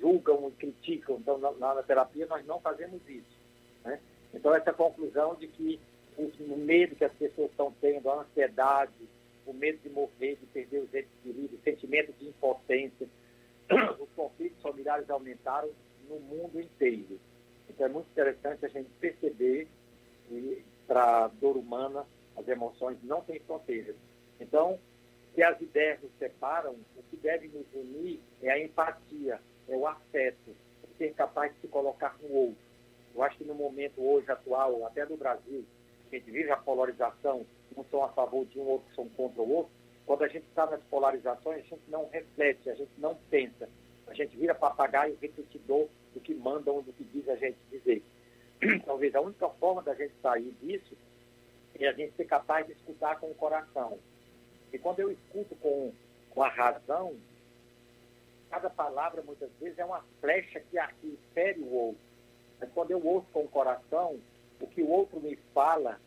julgam 0.00 0.48
e 0.48 0.52
criticam. 0.52 1.16
Então, 1.16 1.38
na, 1.38 1.52
na, 1.52 1.82
terapia, 1.82 2.26
nós 2.26 2.44
não 2.46 2.60
fazemos 2.60 3.00
isso. 3.08 3.38
Né? 3.84 4.00
Então, 4.34 4.54
essa 4.54 4.72
conclusão 4.72 5.34
de 5.34 5.46
que 5.48 5.80
o, 6.16 6.56
medo 6.56 6.96
que 6.96 7.04
as 7.04 7.12
pessoas 7.12 7.50
estão 7.50 7.72
tendo, 7.80 8.10
a 8.10 8.22
ansiedade, 8.22 8.92
o 9.46 9.52
medo 9.52 9.78
de 9.78 9.88
morrer, 9.88 10.36
de 10.36 10.46
perder 10.46 10.80
os 10.80 10.94
entes 10.94 11.10
queridos, 11.22 11.58
o 11.58 11.62
sentimento 11.62 12.12
de 12.18 12.28
impotência, 12.28 13.06
os 14.00 14.08
conflitos 14.16 14.60
familiares 14.60 15.08
aumentaram 15.08 15.70
no 16.08 16.18
mundo 16.20 16.60
inteiro. 16.60 17.20
Então, 17.68 17.86
é 17.86 17.88
muito 17.88 18.10
interessante 18.10 18.64
a 18.64 18.68
gente 18.68 18.88
perceber 19.00 19.68
que, 20.26 20.64
para 20.86 21.24
a 21.24 21.28
dor 21.28 21.56
humana, 21.56 22.04
as 22.36 22.48
emoções 22.48 22.98
não 23.02 23.20
têm 23.22 23.38
fronteiras. 23.40 23.96
Então, 24.40 24.78
se 25.38 25.42
as 25.44 25.60
ideias 25.60 26.02
nos 26.02 26.10
separam, 26.18 26.74
o 26.96 27.02
que 27.04 27.16
deve 27.16 27.46
nos 27.46 27.64
unir 27.72 28.18
é 28.42 28.50
a 28.50 28.58
empatia, 28.58 29.40
é 29.68 29.76
o 29.76 29.86
afeto, 29.86 30.50
é 30.82 30.98
ser 30.98 31.14
capaz 31.14 31.54
de 31.54 31.60
se 31.60 31.68
colocar 31.68 32.16
no 32.20 32.34
outro. 32.34 32.58
Eu 33.14 33.22
acho 33.22 33.38
que 33.38 33.44
no 33.44 33.54
momento 33.54 34.02
hoje 34.02 34.28
atual, 34.32 34.84
até 34.84 35.06
do 35.06 35.16
Brasil, 35.16 35.64
a 36.10 36.16
gente 36.16 36.28
vive 36.28 36.50
a 36.50 36.56
polarização, 36.56 37.46
uns 37.76 37.88
são 37.88 38.02
a 38.02 38.08
favor 38.08 38.46
de 38.46 38.58
um, 38.58 38.66
outros 38.66 38.92
são 38.96 39.08
contra 39.10 39.40
o 39.40 39.48
outro. 39.48 39.70
Quando 40.04 40.24
a 40.24 40.28
gente 40.28 40.44
está 40.48 40.66
nas 40.66 40.82
polarizações, 40.90 41.58
a 41.58 41.68
gente 41.68 41.84
não 41.86 42.08
reflete, 42.08 42.68
a 42.68 42.74
gente 42.74 42.90
não 42.98 43.14
pensa. 43.30 43.68
A 44.08 44.14
gente 44.14 44.36
vira 44.36 44.56
papagaio 44.56 45.16
repetidor 45.22 45.86
do 46.14 46.20
que 46.20 46.34
mandam, 46.34 46.82
do 46.82 46.92
que 46.92 47.04
diz 47.04 47.28
a 47.28 47.36
gente 47.36 47.58
dizer. 47.70 48.02
Talvez 48.84 49.14
a 49.14 49.20
única 49.20 49.48
forma 49.50 49.84
da 49.84 49.94
gente 49.94 50.14
sair 50.20 50.52
disso 50.60 50.96
é 51.78 51.86
a 51.86 51.92
gente 51.92 52.16
ser 52.16 52.24
capaz 52.24 52.66
de 52.66 52.72
escutar 52.72 53.20
com 53.20 53.30
o 53.30 53.34
coração. 53.36 54.00
E 54.72 54.78
quando 54.78 55.00
eu 55.00 55.10
escuto 55.10 55.54
com, 55.56 55.92
com 56.30 56.42
a 56.42 56.48
razão, 56.48 57.16
cada 58.50 58.70
palavra 58.70 59.22
muitas 59.22 59.50
vezes 59.60 59.78
é 59.78 59.84
uma 59.84 60.04
flecha 60.20 60.60
que, 60.60 60.78
que 61.00 61.18
fere 61.32 61.60
o 61.60 61.72
outro. 61.72 62.00
Mas 62.60 62.70
quando 62.72 62.90
eu 62.90 63.04
ouço 63.04 63.26
com 63.32 63.44
o 63.44 63.48
coração, 63.48 64.18
o 64.60 64.66
que 64.66 64.82
o 64.82 64.90
outro 64.90 65.20
me 65.20 65.36
fala, 65.54 66.00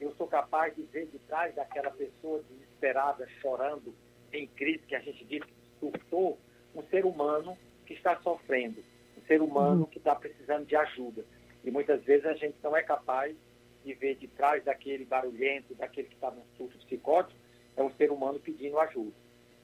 eu 0.00 0.14
sou 0.16 0.26
capaz 0.26 0.74
de 0.76 0.82
ver 0.82 1.06
de 1.06 1.18
trás 1.20 1.54
daquela 1.54 1.90
pessoa 1.90 2.42
desesperada, 2.48 3.28
chorando, 3.40 3.94
em 4.32 4.46
crise, 4.46 4.84
que 4.86 4.94
a 4.94 5.00
gente 5.00 5.24
diz 5.24 5.42
que 5.42 5.54
surtou, 5.80 6.38
um 6.74 6.82
ser 6.84 7.04
humano 7.04 7.56
que 7.86 7.94
está 7.94 8.20
sofrendo, 8.20 8.84
um 9.16 9.26
ser 9.26 9.40
humano 9.40 9.82
uhum. 9.82 9.86
que 9.86 9.98
está 9.98 10.14
precisando 10.14 10.66
de 10.66 10.76
ajuda. 10.76 11.24
E 11.64 11.70
muitas 11.70 12.02
vezes 12.04 12.26
a 12.26 12.34
gente 12.34 12.56
não 12.62 12.76
é 12.76 12.82
capaz 12.82 13.34
de 13.84 13.94
ver 13.94 14.16
de 14.16 14.28
trás 14.28 14.62
daquele 14.64 15.04
barulhento, 15.04 15.74
daquele 15.74 16.08
que 16.08 16.14
está 16.14 16.30
no 16.30 16.42
surto 16.56 16.78
psicótico, 16.78 17.38
é 17.78 17.82
um 17.82 17.90
ser 17.92 18.10
humano 18.10 18.40
pedindo 18.40 18.78
ajuda. 18.80 19.12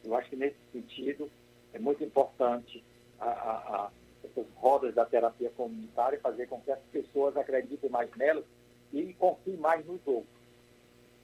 Eu 0.04 0.14
acho 0.14 0.30
que 0.30 0.37
nesse 0.37 0.56
sentido 0.73 1.28
é 1.73 1.78
muito 1.80 2.04
importante 2.04 2.83
a, 3.18 3.26
a, 3.26 3.52
a 3.87 3.90
essas 4.23 4.47
rodas 4.54 4.94
da 4.94 5.04
terapia 5.04 5.50
comunitária 5.50 6.21
fazer 6.21 6.47
com 6.47 6.61
que 6.61 6.71
as 6.71 6.78
pessoas 6.92 7.37
acreditem 7.37 7.90
mais 7.90 8.09
nelas 8.16 8.44
e 8.92 9.12
confiem 9.14 9.56
mais 9.56 9.85
nos 9.85 10.00
outros. 10.06 10.34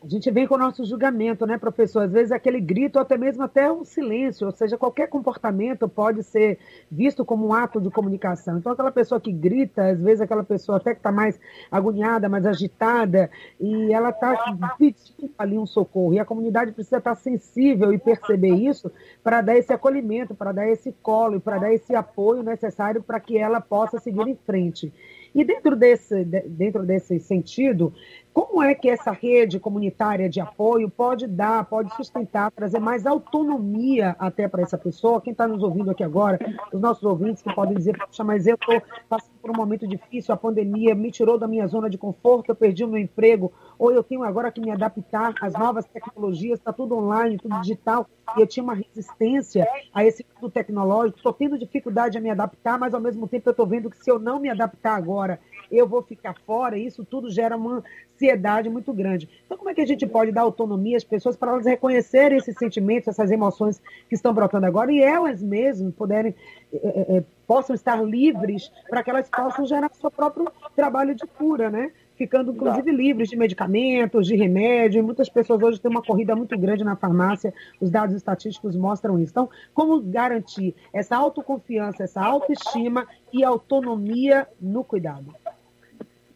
A 0.03 0.09
gente 0.09 0.31
vem 0.31 0.47
com 0.47 0.55
o 0.55 0.59
nosso 0.59 0.83
julgamento, 0.87 1.45
né, 1.47 1.59
professor? 1.59 2.05
Às 2.05 2.13
vezes 2.13 2.33
aquele 2.33 2.59
grito, 2.59 2.97
ou 2.97 3.03
até 3.03 3.19
mesmo 3.19 3.43
até 3.43 3.71
um 3.71 3.85
silêncio, 3.85 4.47
ou 4.47 4.53
seja, 4.53 4.79
qualquer 4.79 5.09
comportamento 5.09 5.87
pode 5.87 6.23
ser 6.23 6.59
visto 6.91 7.23
como 7.23 7.49
um 7.49 7.53
ato 7.53 7.79
de 7.79 7.91
comunicação. 7.91 8.57
Então, 8.57 8.73
aquela 8.73 8.91
pessoa 8.91 9.21
que 9.21 9.31
grita, 9.31 9.91
às 9.91 10.01
vezes 10.01 10.23
aquela 10.23 10.43
pessoa 10.43 10.79
até 10.79 10.95
que 10.95 11.01
está 11.01 11.13
mais 11.13 11.39
agoniada, 11.71 12.31
mais 12.31 12.47
agitada, 12.47 13.31
e 13.61 13.93
ela 13.93 14.09
está 14.09 14.57
pedindo 14.79 15.31
ali 15.37 15.59
um 15.59 15.67
socorro. 15.67 16.15
E 16.15 16.19
a 16.19 16.25
comunidade 16.25 16.73
precisa 16.73 16.97
estar 16.97 17.15
tá 17.15 17.21
sensível 17.21 17.93
e 17.93 17.99
perceber 17.99 18.55
isso 18.55 18.91
para 19.23 19.43
dar 19.43 19.59
esse 19.59 19.71
acolhimento, 19.71 20.35
para 20.35 20.53
dar 20.53 20.67
esse 20.67 20.93
colo 21.03 21.41
para 21.41 21.59
dar 21.59 21.73
esse 21.73 21.95
apoio 21.95 22.43
necessário 22.43 23.03
para 23.03 23.21
que 23.21 23.37
ela 23.37 23.61
possa 23.61 23.99
seguir 23.99 24.27
em 24.27 24.35
frente. 24.35 24.93
E 25.35 25.45
dentro 25.45 25.77
desse, 25.77 26.25
dentro 26.25 26.85
desse 26.85 27.21
sentido, 27.21 27.93
como 28.33 28.63
é 28.63 28.75
que 28.75 28.89
essa 28.89 29.11
rede 29.11 29.59
comunitária 29.59 30.29
de 30.29 30.41
apoio 30.41 30.89
pode 30.89 31.27
dar, 31.27 31.65
pode 31.65 31.95
sustentar, 31.97 32.51
trazer 32.53 32.79
mais 32.79 33.07
autonomia 33.07 34.15
até 34.19 34.47
para 34.47 34.63
essa 34.63 34.79
pessoa? 34.79 35.21
Quem 35.21 35.33
está 35.33 35.49
nos 35.49 35.63
ouvindo 35.63 35.91
aqui 35.91 36.05
agora, 36.05 36.39
os 36.73 36.81
nossos 36.81 37.03
ouvintes 37.03 37.43
que 37.43 37.53
podem 37.55 37.77
dizer, 37.77 37.99
poxa, 37.99 38.23
mas 38.23 38.47
eu 38.47 38.55
estou 38.55 38.81
passando 39.09 39.35
por 39.41 39.51
um 39.51 39.57
momento 39.57 39.87
difícil, 39.87 40.33
a 40.33 40.37
pandemia 40.37 40.95
me 40.95 41.11
tirou 41.11 41.39
da 41.39 41.49
minha 41.49 41.67
zona 41.67 41.91
de 41.91 41.99
conforto, 41.99 42.51
eu 42.51 42.55
perdi 42.55 42.85
o 42.85 42.89
meu 42.89 43.01
emprego, 43.01 43.53
ou 43.79 43.91
eu 43.91 44.03
tenho 44.03 44.23
agora 44.23 44.53
que 44.53 44.61
me 44.61 44.71
adaptar 44.71 45.35
às 45.41 45.55
novas 45.55 45.87
tecnologias, 45.87 46.59
está 46.59 46.73
tudo 46.73 46.97
online, 46.97 47.39
tudo 47.39 47.61
digital, 47.61 48.07
e 48.37 48.41
eu 48.41 48.47
tinha 48.47 48.63
uma 48.63 48.75
resistência 48.75 49.67
a 49.93 50.05
esse 50.05 50.25
mundo 50.35 50.51
tecnológico, 50.51 51.19
estou 51.19 51.33
tendo 51.33 51.59
dificuldade 51.59 52.17
a 52.17 52.21
me 52.21 52.31
adaptar, 52.31 52.79
mas 52.79 52.95
ao 52.95 53.01
mesmo 53.01 53.27
tempo 53.27 53.49
eu 53.49 53.53
estou 53.53 53.67
vendo 53.67 53.91
que 53.91 53.99
se 53.99 54.11
eu 54.11 54.19
não 54.19 54.39
me 54.39 54.49
adaptar 54.49 54.95
agora, 54.95 55.41
eu 55.71 55.89
vou 55.89 56.03
ficar 56.03 56.35
fora, 56.47 56.79
isso 56.79 57.05
tudo 57.05 57.31
gera 57.31 57.57
uma 57.57 57.83
ansiedade 58.21 58.69
muito 58.69 58.93
grande. 58.93 59.29
Então, 59.47 59.57
como 59.57 59.71
é 59.71 59.75
que 59.75 59.81
a 59.81 59.87
gente 59.87 60.07
pode 60.07 60.31
dar 60.31 60.43
autonomia 60.43 60.97
às 60.97 61.05
pessoas 61.05 61.37
para 61.37 61.53
elas 61.53 61.65
reconhecerem 61.65 62.39
esses 62.39 62.55
sentimentos, 62.57 63.09
essas 63.09 63.31
emoções 63.31 63.81
que 64.09 64.15
estão 64.15 64.35
brotando 64.35 64.67
agora, 64.67 64.93
e 64.93 65.01
elas 65.01 65.43
mesmas 65.43 65.95
puderem, 65.95 66.35
é, 66.73 67.17
é, 67.17 67.25
possam 67.47 67.75
estar 67.75 68.03
livres 68.05 68.71
para 68.89 69.03
que 69.03 69.11
elas 69.11 69.29
possam 69.29 69.65
gerar 69.65 69.91
seu 69.95 70.11
próprio 70.11 70.53
trabalho 70.77 71.15
de 71.15 71.27
cura, 71.27 71.71
né? 71.71 71.91
ficando 72.17 72.53
inclusive 72.53 72.93
livres 72.93 73.31
de 73.31 73.37
medicamentos, 73.37 74.27
de 74.27 74.37
remédio. 74.37 75.03
Muitas 75.03 75.31
pessoas 75.31 75.63
hoje 75.63 75.81
têm 75.81 75.91
uma 75.91 76.03
corrida 76.03 76.37
muito 76.37 76.57
grande 76.59 76.85
na 76.85 76.95
farmácia, 76.95 77.55
os 77.81 77.91
dados 77.91 78.15
estatísticos 78.15 78.77
mostram 78.77 79.19
isso. 79.19 79.31
Então, 79.31 79.49
como 79.73 79.99
garantir 80.03 80.75
essa 80.93 81.17
autoconfiança, 81.17 82.05
essa 82.05 82.21
autoestima 82.21 83.07
e 83.33 83.43
autonomia 83.43 84.47
no 84.61 84.85
cuidado? 84.85 85.35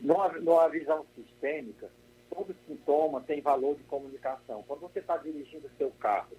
Numa, 0.05 0.29
numa 0.29 0.69
visão 0.69 1.07
sistêmica, 1.17 1.91
todo 2.29 2.55
sintoma 2.67 3.23
tem 3.23 3.41
valor 3.41 3.75
de 3.75 3.85
comunicação. 3.85 4.63
Quando 4.65 4.81
você 4.81 4.99
está 4.99 5.17
dirigindo 5.17 5.67
o 5.67 5.77
seu 5.79 5.91
carro 5.93 6.37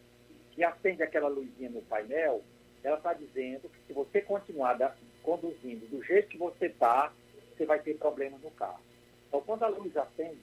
e 0.56 0.64
acende 0.64 1.02
aquela 1.02 1.28
luzinha 1.28 1.72
no 1.72 1.82
painel, 1.82 2.44
ela 2.84 2.98
está 2.98 3.14
dizendo 3.14 3.68
que 3.68 3.88
se 3.88 3.94
você 3.94 4.22
continuar 4.22 4.76
da, 4.76 4.96
conduzindo 5.24 5.88
do 5.88 6.04
jeito 6.04 6.30
que 6.30 6.38
você 6.38 6.68
está, 6.68 7.12
você 7.58 7.66
vai 7.66 7.80
ter 7.80 7.98
problemas 7.98 8.40
no 8.40 8.52
carro. 8.52 8.80
Então, 9.28 9.42
quando 9.42 9.64
a 9.64 9.68
luz 9.68 9.98
acende, 9.98 10.38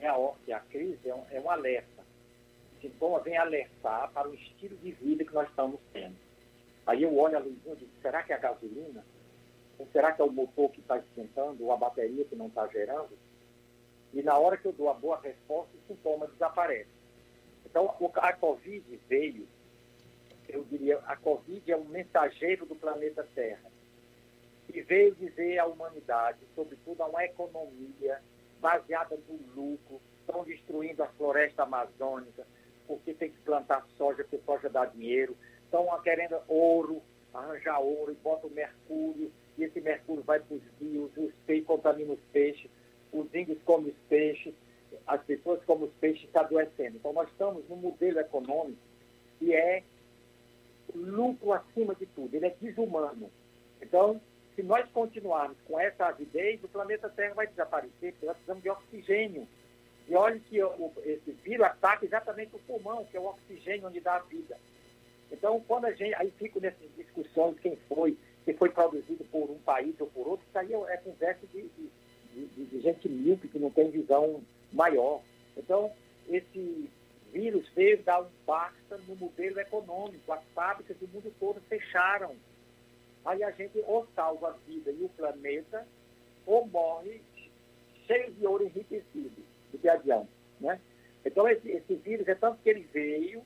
é 0.00 0.06
a, 0.06 0.16
é 0.46 0.52
a 0.52 0.60
crise 0.60 1.08
é 1.08 1.12
um, 1.12 1.24
é 1.32 1.40
um 1.40 1.50
alerta. 1.50 2.04
O 2.76 2.80
sintoma 2.80 3.18
vem 3.18 3.36
alertar 3.36 4.08
para 4.12 4.28
o 4.28 4.34
estilo 4.34 4.76
de 4.76 4.92
vida 4.92 5.24
que 5.24 5.34
nós 5.34 5.48
estamos 5.48 5.80
tendo. 5.92 6.14
Aí 6.86 7.02
eu 7.02 7.18
olho 7.18 7.38
a 7.38 7.40
luzinha 7.40 7.74
e 7.74 7.76
digo, 7.76 7.90
será 8.00 8.22
que 8.22 8.32
é 8.32 8.36
a 8.36 8.38
gasolina? 8.38 9.04
Ou 9.78 9.86
será 9.92 10.12
que 10.12 10.20
é 10.20 10.24
o 10.24 10.32
motor 10.32 10.70
que 10.70 10.80
está 10.80 10.98
esquentando, 10.98 11.64
ou 11.64 11.72
a 11.72 11.76
bateria 11.76 12.24
que 12.24 12.34
não 12.34 12.48
está 12.48 12.66
gerando? 12.66 13.10
E 14.12 14.22
na 14.22 14.38
hora 14.38 14.56
que 14.56 14.66
eu 14.66 14.72
dou 14.72 14.88
a 14.88 14.94
boa 14.94 15.20
resposta, 15.20 15.70
o 15.76 15.86
sintoma 15.86 16.26
desaparece. 16.26 16.88
Então, 17.64 17.94
a 18.16 18.32
Covid 18.32 19.00
veio, 19.08 19.46
eu 20.48 20.64
diria, 20.64 20.98
a 21.06 21.16
Covid 21.16 21.70
é 21.70 21.76
um 21.76 21.84
mensageiro 21.84 22.64
do 22.64 22.74
planeta 22.74 23.26
Terra. 23.34 23.70
E 24.72 24.80
veio 24.82 25.14
dizer 25.14 25.58
à 25.58 25.66
humanidade, 25.66 26.38
sobretudo 26.54 27.02
a 27.02 27.06
uma 27.06 27.24
economia 27.24 28.20
baseada 28.60 29.18
no 29.28 29.38
lucro, 29.54 30.00
estão 30.20 30.44
destruindo 30.44 31.02
a 31.02 31.08
floresta 31.08 31.62
amazônica, 31.62 32.46
porque 32.86 33.14
tem 33.14 33.30
que 33.30 33.38
plantar 33.38 33.86
soja, 33.96 34.24
porque 34.24 34.44
soja 34.44 34.68
dá 34.68 34.86
dinheiro. 34.86 35.36
Estão 35.64 35.86
querendo 36.02 36.40
ouro, 36.48 37.02
arranjar 37.32 37.78
ouro, 37.80 38.10
e 38.12 38.14
bota 38.16 38.46
o 38.46 38.50
mercúrio, 38.50 39.30
e 39.58 39.64
esse 39.64 39.80
mercúrio 39.80 40.22
vai 40.22 40.40
para 40.40 40.56
os 40.56 40.62
rios, 40.80 41.10
os 41.16 41.34
os 42.04 42.20
peixes, 42.32 42.70
os 43.12 43.32
índios 43.34 43.58
comem 43.64 43.90
os 43.90 43.98
peixes, 44.08 44.54
as 45.06 45.22
pessoas 45.22 45.62
comem 45.64 45.84
os 45.84 45.94
peixes 45.94 46.24
estão 46.24 46.42
adoecendo. 46.42 46.96
Então 46.96 47.12
nós 47.12 47.28
estamos 47.28 47.66
num 47.68 47.76
modelo 47.76 48.18
econômico 48.20 48.78
que 49.38 49.54
é 49.54 49.82
lucro 50.94 51.52
acima 51.52 51.94
de 51.94 52.06
tudo, 52.06 52.34
ele 52.34 52.46
é 52.46 52.54
desumano. 52.60 53.30
Então, 53.80 54.20
se 54.54 54.62
nós 54.62 54.88
continuarmos 54.90 55.56
com 55.66 55.78
essa 55.78 56.06
avidez, 56.06 56.62
o 56.64 56.68
planeta 56.68 57.08
Terra 57.08 57.34
vai 57.34 57.46
desaparecer, 57.46 58.12
porque 58.12 58.26
nós 58.26 58.36
precisamos 58.36 58.62
de 58.62 58.70
oxigênio. 58.70 59.46
E 60.08 60.14
olhe 60.14 60.40
que 60.40 60.60
o, 60.62 60.92
esse 61.04 61.30
vírus 61.44 61.66
ataca 61.66 62.04
exatamente 62.04 62.56
o 62.56 62.58
pulmão, 62.60 63.04
que 63.04 63.16
é 63.16 63.20
o 63.20 63.26
oxigênio 63.26 63.86
onde 63.86 64.00
dá 64.00 64.16
a 64.16 64.20
vida. 64.20 64.56
Então, 65.30 65.62
quando 65.68 65.84
a 65.84 65.92
gente. 65.92 66.14
Aí 66.14 66.32
fico 66.38 66.58
nessas 66.58 66.88
discussões, 66.96 67.60
quem 67.60 67.76
foi, 67.88 68.16
que 68.48 68.54
foi 68.54 68.70
produzido 68.70 69.22
por 69.26 69.50
um 69.50 69.58
país 69.58 69.94
ou 70.00 70.06
por 70.06 70.26
outro, 70.26 70.46
isso 70.48 70.58
aí 70.58 70.72
é, 70.72 70.94
é 70.94 70.96
conversa 70.96 71.46
de, 71.48 71.68
de, 71.68 72.46
de, 72.46 72.64
de 72.64 72.80
gente 72.80 73.06
míope 73.06 73.46
que 73.46 73.58
não 73.58 73.70
tem 73.70 73.90
visão 73.90 74.40
maior. 74.72 75.20
Então, 75.54 75.92
esse 76.30 76.88
vírus 77.30 77.68
veio 77.74 78.02
dar 78.02 78.22
um 78.22 78.28
basta 78.46 78.96
no 79.06 79.16
modelo 79.16 79.60
econômico. 79.60 80.32
As 80.32 80.42
fábricas 80.54 80.96
do 80.96 81.06
mundo 81.08 81.30
todo 81.38 81.60
fecharam. 81.68 82.34
Aí 83.26 83.44
a 83.44 83.50
gente 83.50 83.82
ou 83.86 84.08
salva 84.14 84.48
a 84.48 84.52
vida 84.66 84.92
e 84.92 85.04
o 85.04 85.10
planeta, 85.10 85.86
ou 86.46 86.66
morre 86.68 87.20
cheio 88.06 88.32
de 88.32 88.46
ouro 88.46 88.64
enriquecido, 88.64 89.44
do 89.70 89.78
que 89.78 89.88
adianta. 89.90 90.28
Né? 90.58 90.80
Então, 91.22 91.46
esse, 91.46 91.68
esse 91.68 91.94
vírus 91.96 92.26
é 92.26 92.34
tanto 92.34 92.62
que 92.62 92.70
ele 92.70 92.88
veio, 92.94 93.42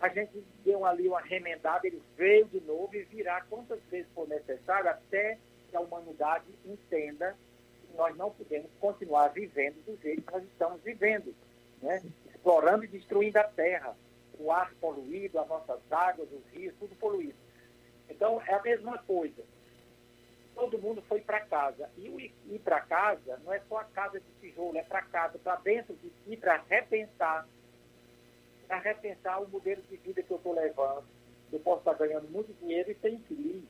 a 0.00 0.08
gente 0.08 0.42
deu 0.64 0.84
ali 0.84 1.06
uma 1.06 1.20
remendada, 1.20 1.86
ele 1.86 2.02
veio 2.16 2.46
de 2.46 2.60
novo 2.60 2.94
e 2.94 3.02
virá 3.02 3.42
quantas 3.42 3.78
vezes 3.90 4.10
for 4.14 4.26
necessário 4.26 4.88
até 4.88 5.38
que 5.68 5.76
a 5.76 5.80
humanidade 5.80 6.46
entenda 6.64 7.36
que 7.82 7.96
nós 7.96 8.16
não 8.16 8.30
podemos 8.30 8.70
continuar 8.80 9.28
vivendo 9.28 9.76
do 9.84 10.00
jeito 10.00 10.22
que 10.22 10.32
nós 10.32 10.42
estamos 10.44 10.80
vivendo, 10.82 11.34
né? 11.82 12.02
explorando 12.26 12.84
e 12.84 12.88
destruindo 12.88 13.38
a 13.38 13.44
terra, 13.44 13.94
o 14.38 14.50
ar 14.50 14.72
poluído, 14.80 15.38
as 15.38 15.46
nossas 15.46 15.80
águas, 15.90 16.28
os 16.32 16.46
rios, 16.52 16.74
tudo 16.80 16.96
poluído. 16.96 17.36
Então, 18.08 18.40
é 18.46 18.54
a 18.54 18.62
mesma 18.62 18.98
coisa. 18.98 19.42
Todo 20.54 20.78
mundo 20.78 21.02
foi 21.02 21.20
para 21.20 21.40
casa. 21.40 21.90
E 21.98 22.08
o 22.08 22.18
ir 22.18 22.60
para 22.64 22.80
casa 22.80 23.38
não 23.44 23.52
é 23.52 23.60
só 23.68 23.78
a 23.78 23.84
casa 23.84 24.18
de 24.18 24.26
tijolo, 24.40 24.78
é 24.78 24.82
para 24.82 25.02
casa, 25.02 25.38
para 25.38 25.56
dentro 25.56 25.94
de 25.96 26.10
si, 26.24 26.36
para 26.36 26.62
repensar 26.68 27.46
a 28.70 28.78
repensar 28.78 29.42
o 29.42 29.48
modelo 29.48 29.82
de 29.82 29.96
vida 29.96 30.22
que 30.22 30.30
eu 30.30 30.36
estou 30.36 30.54
levando. 30.54 31.04
Eu 31.52 31.58
posso 31.60 31.80
estar 31.80 31.94
ganhando 31.94 32.28
muito 32.30 32.52
dinheiro 32.54 32.90
e 32.90 32.94
ser 32.94 33.12
infeliz. 33.12 33.64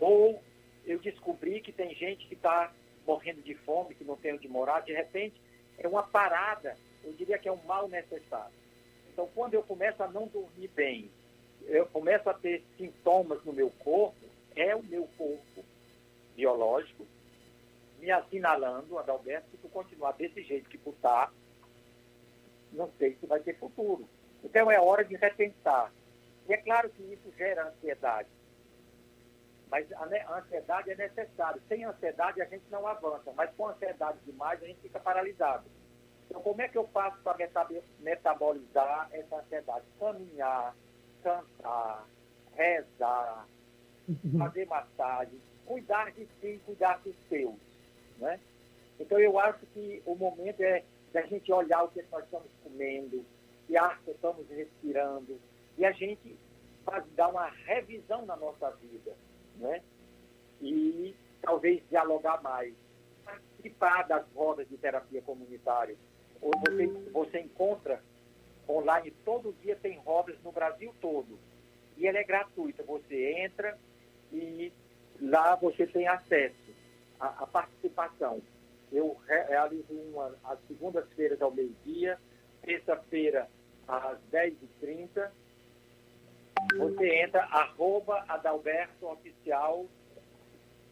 Ou 0.00 0.42
eu 0.86 0.98
descobri 0.98 1.60
que 1.60 1.70
tem 1.70 1.94
gente 1.94 2.26
que 2.26 2.34
está 2.34 2.72
morrendo 3.06 3.42
de 3.42 3.54
fome, 3.54 3.94
que 3.94 4.04
não 4.04 4.16
tem 4.16 4.34
onde 4.34 4.48
morar, 4.48 4.80
de 4.80 4.92
repente 4.92 5.40
é 5.78 5.86
uma 5.86 6.02
parada, 6.02 6.76
eu 7.04 7.12
diria 7.12 7.38
que 7.38 7.48
é 7.48 7.52
um 7.52 7.62
mal 7.64 7.88
necessário. 7.88 8.54
Então, 9.12 9.28
quando 9.34 9.54
eu 9.54 9.62
começo 9.62 10.02
a 10.02 10.08
não 10.08 10.26
dormir 10.26 10.68
bem, 10.68 11.10
eu 11.66 11.86
começo 11.86 12.28
a 12.28 12.34
ter 12.34 12.64
sintomas 12.76 13.44
no 13.44 13.52
meu 13.52 13.70
corpo, 13.70 14.16
é 14.56 14.74
o 14.74 14.82
meu 14.82 15.08
corpo 15.16 15.64
biológico 16.34 17.06
me 17.98 18.10
assinalando, 18.10 18.98
Adalberto, 18.98 19.50
que 19.50 19.58
tu 19.58 19.68
continuar 19.68 20.12
desse 20.12 20.42
jeito 20.42 20.70
que 20.70 20.78
tu 20.78 20.90
está, 20.90 21.30
não 22.72 22.90
sei 22.98 23.16
se 23.20 23.26
vai 23.26 23.40
ter 23.40 23.56
futuro. 23.58 24.08
Então 24.42 24.70
é 24.70 24.80
hora 24.80 25.04
de 25.04 25.16
repensar. 25.16 25.92
E 26.48 26.52
é 26.52 26.56
claro 26.56 26.88
que 26.90 27.02
isso 27.02 27.32
gera 27.36 27.68
ansiedade. 27.68 28.28
Mas 29.70 29.90
a 29.92 30.38
ansiedade 30.38 30.90
é 30.90 30.96
necessária. 30.96 31.60
Sem 31.68 31.84
ansiedade 31.84 32.42
a 32.42 32.44
gente 32.44 32.64
não 32.70 32.86
avança, 32.86 33.32
mas 33.36 33.50
com 33.54 33.68
ansiedade 33.68 34.18
demais 34.26 34.62
a 34.62 34.66
gente 34.66 34.80
fica 34.80 34.98
paralisado. 34.98 35.64
Então 36.28 36.42
como 36.42 36.60
é 36.62 36.68
que 36.68 36.78
eu 36.78 36.86
faço 36.88 37.18
para 37.22 37.36
metabolizar 38.00 39.08
essa 39.12 39.36
ansiedade? 39.36 39.84
Caminhar, 39.98 40.74
cantar, 41.22 42.06
rezar, 42.56 43.46
uhum. 44.08 44.38
fazer 44.38 44.66
massagem, 44.66 45.40
cuidar 45.66 46.10
de 46.12 46.26
si, 46.40 46.60
cuidar 46.64 47.00
dos 47.04 47.14
seus. 47.28 47.54
Né? 48.18 48.40
Então 48.98 49.18
eu 49.18 49.38
acho 49.38 49.64
que 49.66 50.02
o 50.04 50.14
momento 50.14 50.60
é 50.60 50.84
da 51.12 51.22
gente 51.22 51.52
olhar 51.52 51.82
o 51.82 51.88
que 51.88 52.04
nós 52.10 52.24
estamos 52.24 52.48
comendo, 52.62 53.24
que 53.66 53.76
ar 53.76 54.00
que 54.02 54.10
estamos 54.10 54.48
respirando, 54.48 55.40
e 55.76 55.84
a 55.84 55.92
gente 55.92 56.36
faz, 56.84 57.04
dar 57.14 57.28
uma 57.28 57.48
revisão 57.48 58.24
na 58.26 58.36
nossa 58.36 58.70
vida, 58.72 59.16
né? 59.56 59.82
E 60.60 61.14
talvez 61.40 61.82
dialogar 61.88 62.42
mais, 62.42 62.74
participar 63.24 64.02
das 64.02 64.26
rodas 64.34 64.68
de 64.68 64.76
terapia 64.76 65.22
comunitária. 65.22 65.96
Você, 66.40 66.86
você 67.12 67.40
encontra 67.40 68.02
online, 68.68 69.10
todo 69.24 69.54
dia 69.62 69.76
tem 69.76 69.98
rodas 69.98 70.36
no 70.42 70.52
Brasil 70.52 70.94
todo. 71.00 71.38
E 71.96 72.06
ela 72.06 72.18
é 72.18 72.24
gratuita. 72.24 72.82
Você 72.84 73.32
entra 73.38 73.78
e 74.32 74.72
lá 75.20 75.54
você 75.56 75.86
tem 75.86 76.06
acesso 76.06 76.74
à, 77.18 77.42
à 77.42 77.46
participação. 77.46 78.40
Eu 78.92 79.16
realizo 79.26 79.92
uma 79.92 80.34
às 80.44 80.58
segundas-feiras 80.66 81.40
ao 81.40 81.52
meio-dia, 81.52 82.18
terça-feira 82.62 83.48
às 83.86 84.18
10h30. 84.32 85.30
Você 86.76 87.14
entra, 87.22 87.42
arroba 87.44 88.24
Adalberto 88.28 89.06
Oficial, 89.06 89.86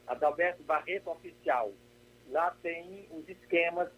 Adalberto 0.07 0.63
Barreto 0.63 1.11
Oficial. 1.11 1.73
Lá 2.31 2.55
tem 2.63 3.09
os 3.11 3.29
esquemas 3.29 3.89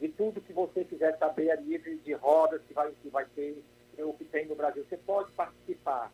de 0.00 0.08
tudo 0.08 0.40
que 0.40 0.52
você 0.52 0.84
quiser 0.84 1.16
saber 1.18 1.50
ali, 1.50 1.78
de, 1.78 1.96
de 1.98 2.12
rodas 2.14 2.62
que 2.62 2.72
vai, 2.72 2.90
que 3.02 3.08
vai 3.08 3.26
ter, 3.26 3.62
o 3.98 4.12
que 4.14 4.24
tem 4.24 4.46
no 4.46 4.56
Brasil. 4.56 4.84
Você 4.88 4.96
pode 4.96 5.30
participar 5.32 6.10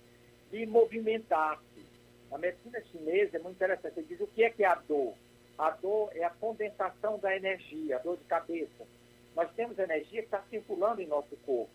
e 0.52 0.66
movimentar-se. 0.66 1.86
A 2.30 2.36
medicina 2.36 2.82
chinesa 2.90 3.36
é 3.36 3.40
muito 3.40 3.56
interessante. 3.56 3.98
Ele 3.98 4.06
diz 4.08 4.20
o 4.20 4.26
que 4.26 4.44
é 4.44 4.50
que 4.50 4.64
é 4.64 4.66
a 4.66 4.74
dor 4.74 5.14
a 5.58 5.70
dor 5.70 6.10
é 6.14 6.24
a 6.24 6.30
condensação 6.30 7.18
da 7.18 7.34
energia, 7.34 7.96
a 7.96 7.98
dor 7.98 8.16
de 8.16 8.24
cabeça. 8.24 8.86
Nós 9.34 9.50
temos 9.54 9.78
energia 9.78 10.20
que 10.20 10.26
está 10.26 10.42
circulando 10.48 11.02
em 11.02 11.06
nosso 11.06 11.36
corpo. 11.44 11.70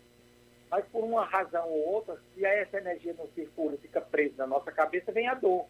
Mas 0.70 0.84
por 0.86 1.04
uma 1.04 1.24
razão 1.24 1.68
ou 1.68 1.94
outra, 1.94 2.18
se 2.34 2.44
essa 2.44 2.78
energia 2.78 3.14
não 3.16 3.28
circula 3.28 3.76
fica 3.76 4.00
presa 4.00 4.38
na 4.38 4.46
nossa 4.46 4.72
cabeça, 4.72 5.12
vem 5.12 5.28
a 5.28 5.34
dor. 5.34 5.66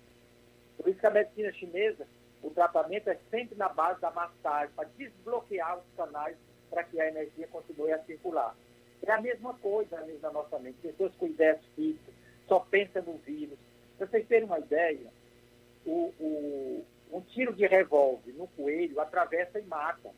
Por 0.77 0.88
isso 0.88 0.98
que 0.98 1.07
a 1.07 1.11
medicina 1.11 1.53
chinesa, 1.53 2.07
o 2.42 2.50
tratamento 2.50 3.09
é 3.09 3.18
sempre 3.31 3.57
na 3.57 3.68
base 3.68 4.00
da 4.00 4.11
massagem, 4.11 4.74
para 4.74 4.88
desbloquear 4.96 5.79
os 5.79 5.85
canais 5.96 6.37
para 6.70 6.85
que 6.85 7.00
a 7.00 7.09
energia 7.09 7.46
continue 7.48 7.92
a 7.92 8.03
circular. 8.05 8.55
É 9.07 9.12
a 9.12 9.20
mesma 9.20 9.53
coisa 9.55 10.03
na 10.22 10.33
nossa 10.33 10.59
mente. 10.59 10.79
Pessoas 10.81 11.12
com 11.16 11.27
ideias 11.27 11.61
fixas, 11.77 12.14
só 12.48 12.61
pensam 12.61 13.03
no 13.03 13.18
vírus. 13.18 13.59
Para 13.98 14.07
vocês 14.07 14.27
terem 14.27 14.44
uma 14.44 14.59
ideia, 14.59 15.12
o, 15.85 16.12
o, 16.18 16.85
um 17.12 17.20
tiro 17.20 17.52
de 17.52 17.66
revólver 17.66 18.32
no 18.32 18.46
coelho 18.48 19.00
atravessa 19.00 19.58
e 19.58 19.62
mata. 19.62 20.10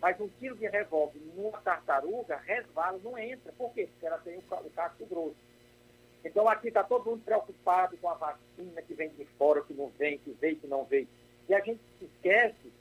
Mas 0.00 0.18
um 0.20 0.28
tiro 0.38 0.56
de 0.56 0.66
revólver 0.66 1.20
numa 1.34 1.60
tartaruga 1.60 2.36
resvala, 2.36 2.98
não 3.02 3.18
entra. 3.18 3.52
Por 3.52 3.72
quê? 3.72 3.86
Porque 3.86 4.06
ela 4.06 4.18
tem 4.18 4.38
o, 4.38 4.70
casco 4.70 5.04
grosso. 5.06 5.36
Então 6.24 6.48
aqui 6.48 6.68
está 6.68 6.82
todo 6.82 7.10
mundo 7.10 7.22
preocupado 7.24 7.96
com 7.98 8.08
a 8.08 8.14
vacina 8.14 8.82
que 8.82 8.94
vem 8.94 9.10
de 9.10 9.24
fora, 9.38 9.62
que 9.62 9.74
não 9.74 9.88
vem, 9.98 10.18
que 10.18 10.30
veio, 10.32 10.56
que 10.56 10.66
não 10.66 10.84
veio. 10.84 11.08
E 11.48 11.54
a 11.54 11.60
gente 11.60 11.80
se 11.98 12.04
esquece 12.04 12.72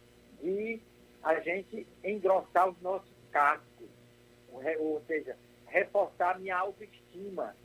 de 0.41 0.79
a 1.23 1.39
gente 1.39 1.87
engrossar 2.03 2.69
os 2.69 2.81
nossos 2.81 3.11
cascos, 3.31 3.89
ou 4.79 5.01
seja, 5.07 5.35
reforçar 5.67 6.35
a 6.35 6.39
minha 6.39 6.57
autoestima, 6.57 7.55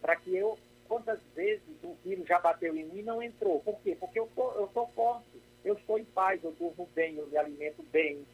para 0.00 0.16
que 0.16 0.34
eu 0.34 0.58
quantas 0.92 1.18
vezes 1.34 1.62
o 1.82 1.94
vírus 2.04 2.26
já 2.26 2.38
bateu 2.38 2.76
em 2.76 2.84
mim 2.84 2.98
e 2.98 3.02
não 3.02 3.22
entrou. 3.22 3.60
Por 3.60 3.80
quê? 3.80 3.96
Porque 3.98 4.20
eu 4.20 4.28
tô, 4.36 4.52
eu 4.52 4.66
tô 4.74 4.86
forte, 4.88 5.40
eu 5.64 5.72
estou 5.72 5.98
em 5.98 6.04
paz, 6.04 6.44
eu 6.44 6.52
durmo 6.52 6.86
bem, 6.94 7.16
eu 7.16 7.26
me 7.28 7.36
alimento 7.38 7.82
bem, 7.90 8.26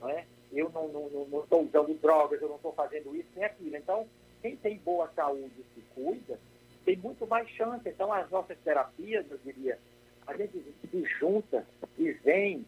não 0.00 0.08
é? 0.08 0.26
eu 0.52 0.68
não 0.70 0.86
estou 0.86 1.10
não, 1.12 1.26
não, 1.26 1.46
não 1.48 1.60
usando 1.60 1.94
drogas, 2.00 2.42
eu 2.42 2.48
não 2.48 2.56
estou 2.56 2.72
fazendo 2.72 3.14
isso 3.14 3.28
nem 3.36 3.44
aquilo. 3.44 3.76
Então, 3.76 4.08
quem 4.42 4.56
tem 4.56 4.78
boa 4.78 5.08
saúde 5.14 5.52
e 5.56 5.74
se 5.74 5.86
cuida, 5.94 6.40
tem 6.84 6.96
muito 6.96 7.24
mais 7.24 7.48
chance. 7.50 7.88
Então, 7.88 8.12
as 8.12 8.28
nossas 8.30 8.58
terapias, 8.64 9.24
eu 9.30 9.38
diria, 9.38 9.78
a 10.26 10.36
gente 10.36 10.60
se 10.90 11.04
junta 11.20 11.64
e 11.96 12.10
vem 12.10 12.66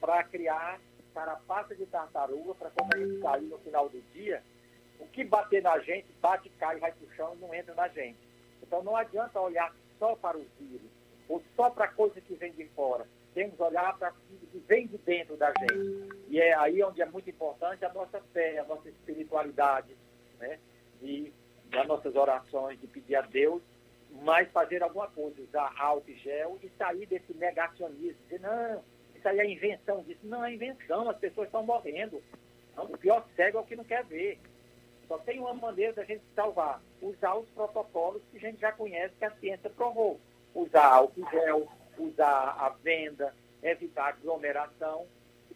para 0.00 0.24
criar 0.24 0.80
carapaça 1.14 1.76
de 1.76 1.86
tartaruga 1.86 2.56
para 2.56 2.70
quando 2.70 2.92
a 2.92 2.98
gente 2.98 3.20
cair 3.20 3.44
no 3.44 3.58
final 3.58 3.88
do 3.88 4.02
dia, 4.12 4.42
o 4.98 5.06
que 5.06 5.24
bater 5.24 5.62
na 5.62 5.78
gente, 5.80 6.06
bate, 6.20 6.48
cai, 6.58 6.78
vai 6.78 6.92
para 6.92 7.06
o 7.06 7.14
chão 7.14 7.34
e 7.34 7.40
não 7.40 7.54
entra 7.54 7.74
na 7.74 7.88
gente. 7.88 8.18
Então 8.62 8.82
não 8.82 8.96
adianta 8.96 9.40
olhar 9.40 9.74
só 9.98 10.14
para 10.16 10.36
o 10.36 10.46
vírus, 10.58 10.90
ou 11.28 11.42
só 11.54 11.70
para 11.70 11.86
a 11.86 11.92
coisa 11.92 12.20
que 12.20 12.34
vem 12.34 12.52
de 12.52 12.66
fora. 12.68 13.06
Temos 13.34 13.56
que 13.56 13.62
olhar 13.62 13.96
para 13.98 14.08
aquilo 14.08 14.38
que 14.50 14.58
vem 14.66 14.86
de 14.86 14.96
dentro 14.98 15.36
da 15.36 15.52
gente. 15.58 16.08
E 16.28 16.40
é 16.40 16.54
aí 16.56 16.82
onde 16.82 17.02
é 17.02 17.06
muito 17.06 17.28
importante 17.28 17.84
a 17.84 17.92
nossa 17.92 18.20
fé, 18.32 18.58
a 18.58 18.64
nossa 18.64 18.88
espiritualidade, 18.88 19.94
né? 20.38 20.58
De, 21.00 21.32
das 21.70 21.86
nossas 21.86 22.14
orações, 22.14 22.80
de 22.80 22.86
pedir 22.86 23.16
a 23.16 23.22
Deus, 23.22 23.62
mas 24.22 24.50
fazer 24.52 24.82
alguma 24.82 25.08
coisa, 25.08 25.40
usar 25.42 25.74
álcool 25.78 26.10
e 26.10 26.14
gel 26.14 26.58
e 26.62 26.70
sair 26.78 27.06
desse 27.06 27.34
negacionismo, 27.34 28.22
dizer, 28.24 28.40
não, 28.40 28.82
isso 29.14 29.28
aí 29.28 29.40
é 29.40 29.50
invenção 29.50 30.02
disso. 30.02 30.20
Não 30.22 30.44
é 30.44 30.54
invenção, 30.54 31.10
as 31.10 31.18
pessoas 31.18 31.48
estão 31.48 31.62
morrendo. 31.62 32.22
O 32.76 32.96
pior 32.96 33.26
cego 33.34 33.58
é 33.58 33.60
o 33.60 33.64
que 33.64 33.76
não 33.76 33.84
quer 33.84 34.04
ver. 34.04 34.38
Só 35.08 35.18
tem 35.18 35.38
uma 35.38 35.54
maneira 35.54 35.92
da 35.92 36.04
gente 36.04 36.22
salvar, 36.34 36.82
usar 37.00 37.36
os 37.36 37.48
protocolos 37.50 38.22
que 38.30 38.38
a 38.38 38.40
gente 38.40 38.60
já 38.60 38.72
conhece, 38.72 39.14
que 39.18 39.24
a 39.24 39.30
ciência 39.32 39.70
provou. 39.70 40.20
Usar 40.54 40.86
álcool 40.86 41.28
gel, 41.30 41.68
usar 41.98 42.56
a 42.58 42.70
venda, 42.82 43.34
evitar 43.62 44.08
aglomeração. 44.08 45.06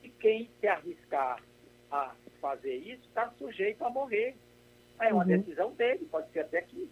E 0.02 0.08
quem 0.08 0.48
se 0.60 0.68
arriscar 0.68 1.42
a 1.90 2.14
fazer 2.40 2.76
isso 2.76 3.02
está 3.08 3.30
sujeito 3.38 3.84
a 3.84 3.90
morrer. 3.90 4.36
É 5.00 5.12
uma 5.12 5.22
uhum. 5.22 5.28
decisão 5.28 5.72
dele, 5.72 6.06
pode 6.10 6.30
ser 6.30 6.40
até 6.40 6.62
que, 6.62 6.88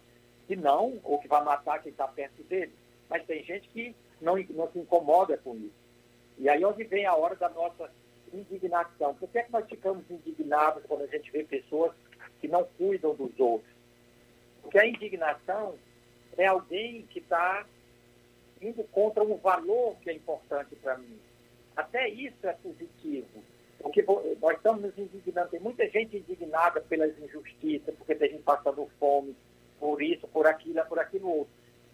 que 0.47 0.55
não, 0.55 0.99
ou 1.03 1.19
que 1.19 1.27
vai 1.27 1.43
matar 1.43 1.81
quem 1.81 1.91
está 1.91 2.07
perto 2.07 2.43
dele. 2.43 2.73
Mas 3.07 3.25
tem 3.25 3.43
gente 3.43 3.67
que 3.69 3.95
não, 4.19 4.35
não 4.49 4.71
se 4.71 4.79
incomoda 4.79 5.37
com 5.37 5.55
isso. 5.55 5.79
E 6.37 6.49
aí 6.49 6.63
onde 6.65 6.83
vem 6.83 7.05
a 7.05 7.15
hora 7.15 7.35
da 7.35 7.49
nossa 7.49 7.89
indignação. 8.33 9.13
Por 9.15 9.29
que, 9.29 9.39
é 9.39 9.43
que 9.43 9.51
nós 9.51 9.67
ficamos 9.67 10.09
indignados 10.09 10.83
quando 10.87 11.03
a 11.03 11.07
gente 11.07 11.31
vê 11.31 11.43
pessoas 11.43 11.93
que 12.39 12.47
não 12.47 12.63
cuidam 12.77 13.13
dos 13.15 13.37
outros? 13.39 13.71
Porque 14.61 14.79
a 14.79 14.87
indignação 14.87 15.75
é 16.37 16.45
alguém 16.45 17.03
que 17.09 17.19
está 17.19 17.65
indo 18.61 18.83
contra 18.85 19.23
um 19.23 19.37
valor 19.37 19.95
que 20.01 20.09
é 20.09 20.13
importante 20.13 20.75
para 20.75 20.97
mim. 20.97 21.19
Até 21.75 22.09
isso 22.09 22.35
é 22.43 22.53
positivo. 22.53 23.43
Porque 23.79 24.03
nós 24.41 24.57
estamos 24.57 24.81
nos 24.81 24.97
indignando. 24.97 25.49
Tem 25.49 25.59
muita 25.59 25.87
gente 25.89 26.17
indignada 26.17 26.81
pelas 26.81 27.17
injustiças, 27.17 27.95
porque 27.95 28.13
tem 28.15 28.31
gente 28.31 28.43
passando 28.43 28.89
fome, 28.99 29.35
por 29.79 30.01
isso, 30.01 30.27
por 30.27 30.45
aquilo, 30.45 30.83
por 30.85 30.99
aquilo 30.99 31.29
outro. 31.29 31.53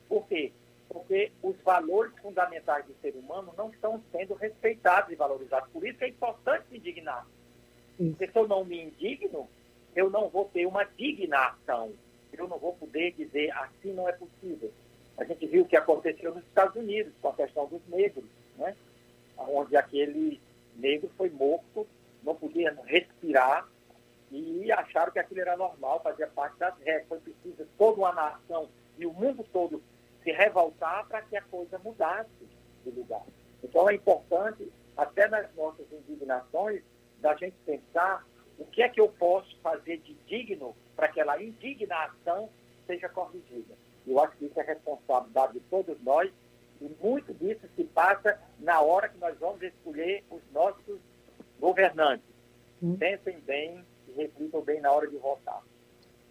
Por 0.10 0.28
quê? 0.28 0.52
Porque 0.90 1.32
os 1.44 1.56
valores 1.62 2.14
fundamentais 2.22 2.86
do 2.86 2.96
ser 3.02 3.16
humano 3.16 3.54
não 3.56 3.70
estão 3.70 4.02
sendo 4.12 4.34
respeitados 4.34 5.12
e 5.12 5.16
valorizados. 5.16 5.70
Por 5.72 5.86
isso 5.86 6.04
é 6.04 6.08
importante 6.08 6.66
se 6.70 6.78
indignar. 6.78 7.28
Porque 7.98 8.28
se 8.28 8.38
eu 8.38 8.48
não 8.48 8.66
me 8.66 8.82
indigno, 8.82 9.48
eu 9.96 10.10
não 10.10 10.30
vou 10.30 10.46
ter 10.46 10.66
uma 10.66 10.84
dignação. 10.84 11.94
Eu 12.34 12.48
não 12.48 12.60
vou 12.60 12.74
poder 12.74 13.14
dizer 13.14 13.52
assim 13.52 13.94
não 13.94 14.10
é 14.10 14.12
possível. 14.12 14.72
A 15.18 15.24
gente 15.24 15.48
viu 15.48 15.64
o 15.64 15.68
que 15.68 15.78
aconteceu 15.78 16.36
nos 16.36 16.44
Estados 16.44 16.76
Unidos 16.76 17.14
com 17.22 17.30
a 17.30 17.34
questão 17.34 17.66
dos 17.68 17.82
negros, 17.88 18.26
né? 18.58 18.76
onde 19.38 19.78
aquele 19.78 20.42
negro 20.76 21.10
foi 21.18 21.30
morto, 21.30 21.88
não 22.22 22.36
podia 22.36 22.78
respirar 22.86 23.68
e 24.30 24.70
acharam 24.72 25.14
que 25.14 25.20
aquilo 25.20 25.40
era 25.40 25.56
normal, 25.56 26.02
fazia 26.04 26.28
parte 26.28 26.58
das 26.60 26.78
regras. 26.80 27.08
Foi 27.08 27.20
preciso 27.20 27.66
toda 27.78 28.00
uma 28.00 28.12
nação 28.12 28.68
e 28.98 29.06
o 29.06 29.14
mundo 29.14 29.46
todo 29.54 29.82
se 30.24 30.32
revoltar 30.32 31.08
para 31.08 31.22
que 31.22 31.38
a 31.38 31.42
coisa 31.44 31.80
mudasse 31.80 32.30
de 32.84 32.90
lugar. 32.90 33.24
Então 33.64 33.90
é 33.90 33.96
importante, 33.96 34.70
até 34.98 35.28
nas 35.30 35.54
nossas 35.56 35.86
indignações, 35.92 36.82
da 37.22 37.36
gente 37.36 37.56
pensar 37.66 38.26
o 38.58 38.66
que 38.66 38.82
é 38.82 38.90
que 38.90 39.00
eu 39.00 39.08
posso 39.08 39.58
fazer 39.62 39.98
de 39.98 40.14
digno 40.28 40.76
para 40.96 41.08
que 41.08 41.20
aquela 41.20 41.42
indignação 41.42 42.50
seja 42.88 43.10
corrigida. 43.10 43.74
Eu 44.08 44.20
acho 44.20 44.38
que 44.38 44.46
isso 44.46 44.60
é 44.60 44.64
responsabilidade 44.64 45.54
de 45.54 45.60
todos 45.62 46.02
nós 46.04 46.32
e 46.82 46.90
muito 47.02 47.34
disso 47.34 47.68
se 47.76 47.84
passa 47.84 48.40
na 48.60 48.82
hora 48.82 49.10
que 49.10 49.18
nós 49.18 49.38
vamos 49.40 49.62
escolher 49.62 50.24
os 50.30 50.42
nossos 50.54 51.00
governantes. 51.60 52.26
Hum. 52.82 52.96
Pensem 52.98 53.40
bem 53.40 53.84
e 54.08 54.12
reflitam 54.14 54.62
bem 54.62 54.82
na 54.82 54.92
hora 54.92 55.08
de 55.08 55.18
votar. 55.18 55.64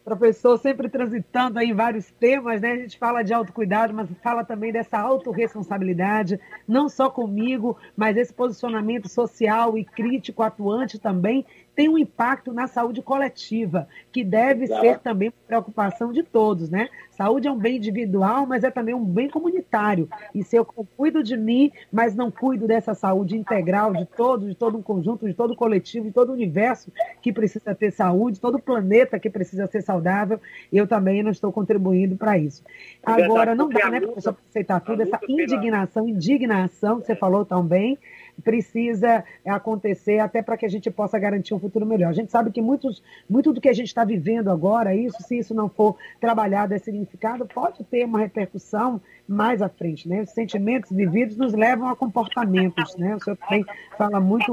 Professor, 0.05 0.59
sempre 0.59 0.87
transitando 0.91 1.59
em 1.61 1.73
vários 1.73 2.11
temas, 2.11 2.61
né? 2.61 2.73
A 2.73 2.77
gente 2.77 2.99
fala 2.99 3.23
de 3.23 3.33
autocuidado, 3.33 3.95
mas 3.95 4.07
fala 4.23 4.45
também 4.45 4.71
dessa 4.71 4.99
autorresponsabilidade, 4.99 6.39
não 6.69 6.91
só 6.91 7.09
comigo, 7.09 7.79
mas 7.97 8.15
esse 8.19 8.33
posicionamento 8.33 9.09
social 9.09 9.79
e 9.79 9.85
crítico 9.85 10.43
atuante 10.43 10.99
também 10.99 11.47
tem 11.75 11.89
um 11.89 11.99
impacto 11.99 12.53
na 12.53 12.67
saúde 12.67 13.03
coletiva, 13.03 13.89
que 14.13 14.23
deve 14.23 14.67
claro. 14.67 14.83
ser 14.83 14.99
também 15.01 15.33
preocupação 15.47 16.13
de 16.13 16.23
todos, 16.23 16.71
né? 16.71 16.89
Saúde 17.11 17.47
é 17.47 17.53
um 17.53 17.59
bem 17.59 17.77
individual, 17.77 18.47
mas 18.47 18.65
é 18.65 18.71
também 18.71 18.95
um 18.95 19.05
bem 19.05 19.29
comunitário. 19.29 20.09
E 20.35 20.43
se 20.43 20.57
eu 20.57 20.65
cuido 20.65 21.23
de 21.23 21.37
mim, 21.37 21.71
mas 21.93 22.15
não 22.15 22.31
cuido 22.31 22.67
dessa 22.67 22.95
saúde 22.95 23.37
integral 23.37 23.93
de 23.93 24.05
todos, 24.05 24.49
de 24.49 24.55
todo 24.55 24.77
um 24.77 24.83
conjunto, 24.83 25.27
de 25.27 25.35
todo 25.35 25.53
o 25.53 25.57
coletivo, 25.57 26.07
de 26.07 26.13
todo 26.13 26.31
o 26.31 26.33
universo 26.33 26.93
que 27.23 27.33
precisa 27.33 27.75
ter 27.75 27.93
saúde, 27.93 28.41
todo 28.41 28.57
o 28.57 28.63
planeta 28.63 29.19
que 29.19 29.31
precisa 29.31 29.67
ser 29.67 29.83
saudável, 29.83 30.41
eu 30.73 30.87
também 30.87 31.23
não 31.23 31.31
estou 31.31 31.53
contribuindo 31.53 32.17
para 32.17 32.37
isso. 32.37 32.65
É 33.07 33.25
Agora, 33.25 33.55
não 33.55 33.69
dá, 33.69 33.91
né, 33.91 34.01
professor, 34.01 34.37
aceitar 34.51 34.81
tudo, 34.81 35.03
essa 35.03 35.21
indignação, 35.29 36.09
indignação 36.09 37.01
que 37.01 37.07
você 37.07 37.15
falou 37.15 37.45
também, 37.45 37.99
precisa 38.43 39.25
acontecer 39.45 40.19
até 40.19 40.43
para 40.43 40.57
que 40.57 40.67
a 40.67 40.69
gente 40.69 40.91
possa 40.91 41.19
garantir 41.19 41.55
um 41.55 41.59
futuro 41.59 41.87
melhor. 41.87 42.09
A 42.09 42.15
gente 42.15 42.31
sabe 42.31 42.51
que 42.51 42.61
muitos, 42.61 43.03
muito 43.29 43.53
do 43.53 43.61
que 43.61 43.69
a 43.69 43.73
gente 43.73 43.89
está 43.89 44.05
vivendo 44.05 44.51
agora, 44.51 44.95
isso, 44.95 45.23
se 45.23 45.39
isso 45.39 45.55
não 45.55 45.69
for 45.69 45.97
trabalhado, 46.21 46.75
é 46.75 46.79
significado, 46.79 47.47
pode 47.47 47.85
ter 47.85 48.05
uma 48.05 48.19
repercussão 48.19 49.01
mais 49.27 49.63
à 49.63 49.69
frente. 49.69 50.09
Né? 50.09 50.23
Os 50.23 50.31
sentimentos 50.31 50.91
vividos 50.91 51.37
nos 51.37 51.55
levam 51.55 51.89
a 51.89 51.97
comportamentos. 51.97 52.97
Né? 52.97 53.15
O 53.17 53.21
senhor 53.21 53.37
também 53.37 53.65
fala 53.97 54.21
muito 54.21 54.53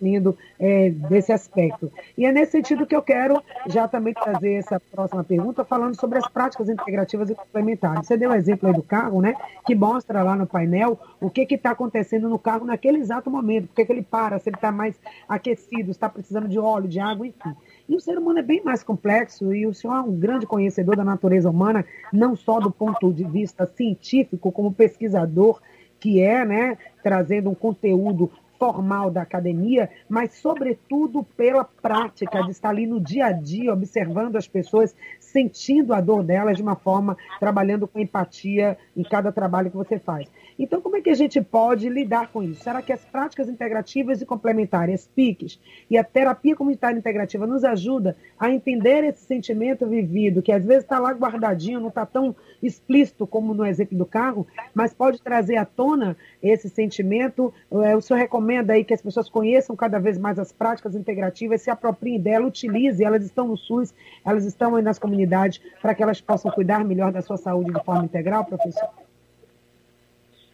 lindo 0.00 0.36
é, 0.58 0.90
desse 0.90 1.32
aspecto. 1.32 1.90
E 2.16 2.26
é 2.26 2.32
nesse 2.32 2.52
sentido 2.52 2.86
que 2.86 2.96
eu 2.96 3.02
quero 3.02 3.42
já 3.68 3.86
também 3.86 4.14
trazer 4.14 4.54
essa 4.54 4.80
próxima 4.80 5.22
pergunta, 5.22 5.64
falando 5.64 5.98
sobre 5.98 6.18
as 6.18 6.26
práticas 6.28 6.68
integrativas 6.68 7.30
e 7.30 7.34
complementares. 7.34 8.06
Você 8.06 8.16
deu 8.16 8.30
o 8.30 8.32
um 8.32 8.36
exemplo 8.36 8.68
aí 8.68 8.74
do 8.74 8.82
carro, 8.82 9.20
né? 9.20 9.34
que 9.64 9.74
mostra 9.74 10.22
lá 10.22 10.34
no 10.34 10.46
painel 10.46 10.98
o 11.20 11.30
que 11.30 11.46
está 11.54 11.70
acontecendo 11.70 12.28
no 12.28 12.38
carro 12.38 12.64
naquele 12.64 13.01
exato 13.02 13.30
momento, 13.30 13.68
por 13.68 13.74
que 13.74 13.92
ele 13.92 14.02
para, 14.02 14.38
se 14.38 14.48
ele 14.48 14.56
está 14.56 14.72
mais 14.72 14.98
aquecido, 15.28 15.90
está 15.90 16.08
precisando 16.08 16.48
de 16.48 16.58
óleo, 16.58 16.88
de 16.88 16.98
água, 16.98 17.26
enfim. 17.26 17.54
E 17.88 17.94
o 17.94 18.00
ser 18.00 18.16
humano 18.18 18.38
é 18.38 18.42
bem 18.42 18.62
mais 18.64 18.82
complexo 18.82 19.52
e 19.52 19.66
o 19.66 19.74
senhor 19.74 19.96
é 19.96 20.00
um 20.00 20.18
grande 20.18 20.46
conhecedor 20.46 20.96
da 20.96 21.04
natureza 21.04 21.50
humana, 21.50 21.84
não 22.12 22.34
só 22.34 22.60
do 22.60 22.70
ponto 22.70 23.12
de 23.12 23.24
vista 23.24 23.66
científico, 23.66 24.50
como 24.50 24.72
pesquisador 24.72 25.60
que 26.00 26.20
é, 26.20 26.44
né, 26.44 26.78
trazendo 27.02 27.50
um 27.50 27.54
conteúdo 27.54 28.30
formal 28.62 29.10
da 29.10 29.22
academia, 29.22 29.90
mas 30.08 30.34
sobretudo 30.34 31.24
pela 31.36 31.64
prática 31.64 32.44
de 32.44 32.52
estar 32.52 32.68
ali 32.68 32.86
no 32.86 33.00
dia 33.00 33.26
a 33.26 33.32
dia, 33.32 33.72
observando 33.72 34.36
as 34.36 34.46
pessoas, 34.46 34.94
sentindo 35.18 35.92
a 35.92 36.00
dor 36.00 36.22
delas 36.22 36.56
de 36.56 36.62
uma 36.62 36.76
forma, 36.76 37.16
trabalhando 37.40 37.88
com 37.88 37.98
empatia 37.98 38.78
em 38.96 39.02
cada 39.02 39.32
trabalho 39.32 39.68
que 39.68 39.76
você 39.76 39.98
faz. 39.98 40.30
Então, 40.58 40.80
como 40.80 40.96
é 40.96 41.00
que 41.00 41.10
a 41.10 41.14
gente 41.14 41.40
pode 41.40 41.88
lidar 41.88 42.28
com 42.28 42.42
isso? 42.42 42.62
Será 42.62 42.82
que 42.82 42.92
as 42.92 43.04
práticas 43.04 43.48
integrativas 43.48 44.20
e 44.20 44.26
complementares, 44.26 45.08
PICs, 45.14 45.58
e 45.90 45.96
a 45.96 46.04
terapia 46.04 46.54
comunitária 46.54 46.98
integrativa 46.98 47.46
nos 47.46 47.64
ajuda 47.64 48.16
a 48.38 48.50
entender 48.50 49.04
esse 49.04 49.24
sentimento 49.24 49.86
vivido, 49.86 50.42
que 50.42 50.52
às 50.52 50.64
vezes 50.64 50.84
está 50.84 50.98
lá 50.98 51.10
guardadinho, 51.12 51.80
não 51.80 51.88
está 51.88 52.04
tão 52.04 52.34
explícito 52.62 53.26
como 53.26 53.54
no 53.54 53.66
exemplo 53.66 53.96
do 53.96 54.06
carro, 54.06 54.46
mas 54.74 54.92
pode 54.94 55.20
trazer 55.22 55.56
à 55.56 55.64
tona 55.64 56.16
esse 56.42 56.68
sentimento? 56.68 57.52
É, 57.70 57.96
o 57.96 58.00
senhor 58.00 58.18
recomenda 58.18 58.72
aí 58.72 58.84
que 58.84 58.94
as 58.94 59.02
pessoas 59.02 59.28
conheçam 59.28 59.74
cada 59.74 59.98
vez 59.98 60.18
mais 60.18 60.38
as 60.38 60.52
práticas 60.52 60.94
integrativas, 60.94 61.62
se 61.62 61.70
apropriem 61.70 62.20
dela, 62.20 62.46
utilize, 62.46 63.02
elas 63.02 63.24
estão 63.24 63.48
no 63.48 63.56
SUS, 63.56 63.94
elas 64.24 64.44
estão 64.44 64.76
aí 64.76 64.82
nas 64.82 64.98
comunidades, 64.98 65.60
para 65.80 65.94
que 65.94 66.02
elas 66.02 66.20
possam 66.20 66.50
cuidar 66.50 66.84
melhor 66.84 67.12
da 67.12 67.22
sua 67.22 67.36
saúde 67.36 67.72
de 67.72 67.84
forma 67.84 68.04
integral, 68.04 68.44
professor? 68.44 68.88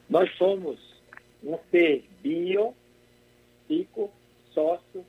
Nós 0.09 0.35
somos 0.37 0.79
um 1.43 1.59
ser 1.71 2.05
bio, 2.23 2.75
psico, 3.67 4.11
sócio, 4.53 5.05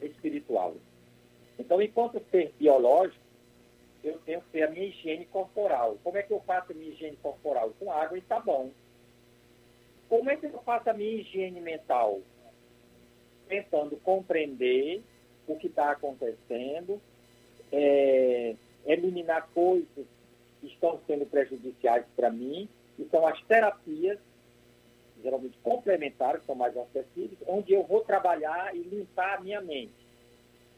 espiritual. 0.00 0.74
Então, 1.58 1.82
enquanto 1.82 2.22
ser 2.30 2.52
biológico, 2.58 3.20
eu 4.02 4.18
tenho 4.24 4.40
que 4.40 4.50
ter 4.50 4.62
a 4.62 4.70
minha 4.70 4.86
higiene 4.86 5.26
corporal. 5.26 5.98
Como 6.02 6.16
é 6.16 6.22
que 6.22 6.32
eu 6.32 6.40
faço 6.40 6.72
a 6.72 6.74
minha 6.74 6.90
higiene 6.90 7.16
corporal? 7.16 7.72
Com 7.78 7.92
água 7.92 8.16
e 8.16 8.22
sabão. 8.22 8.70
Como 10.08 10.30
é 10.30 10.36
que 10.36 10.46
eu 10.46 10.62
faço 10.62 10.88
a 10.88 10.94
minha 10.94 11.20
higiene 11.20 11.60
mental? 11.60 12.20
Tentando 13.48 13.96
compreender 13.96 15.02
o 15.46 15.56
que 15.56 15.66
está 15.66 15.90
acontecendo, 15.90 17.00
é, 17.72 18.54
eliminar 18.86 19.48
coisas 19.52 20.06
que 20.60 20.66
estão 20.66 21.00
sendo 21.06 21.26
prejudiciais 21.26 22.04
para 22.14 22.30
mim, 22.30 22.68
que 22.96 23.04
são 23.10 23.26
as 23.26 23.40
terapias 23.42 24.18
geralmente 25.22 25.58
complementares, 25.62 26.40
que 26.40 26.46
são 26.46 26.54
mais 26.54 26.76
acessíveis, 26.76 27.38
onde 27.46 27.72
eu 27.72 27.82
vou 27.84 28.02
trabalhar 28.02 28.74
e 28.74 28.80
limpar 28.80 29.38
a 29.38 29.40
minha 29.40 29.60
mente. 29.60 29.92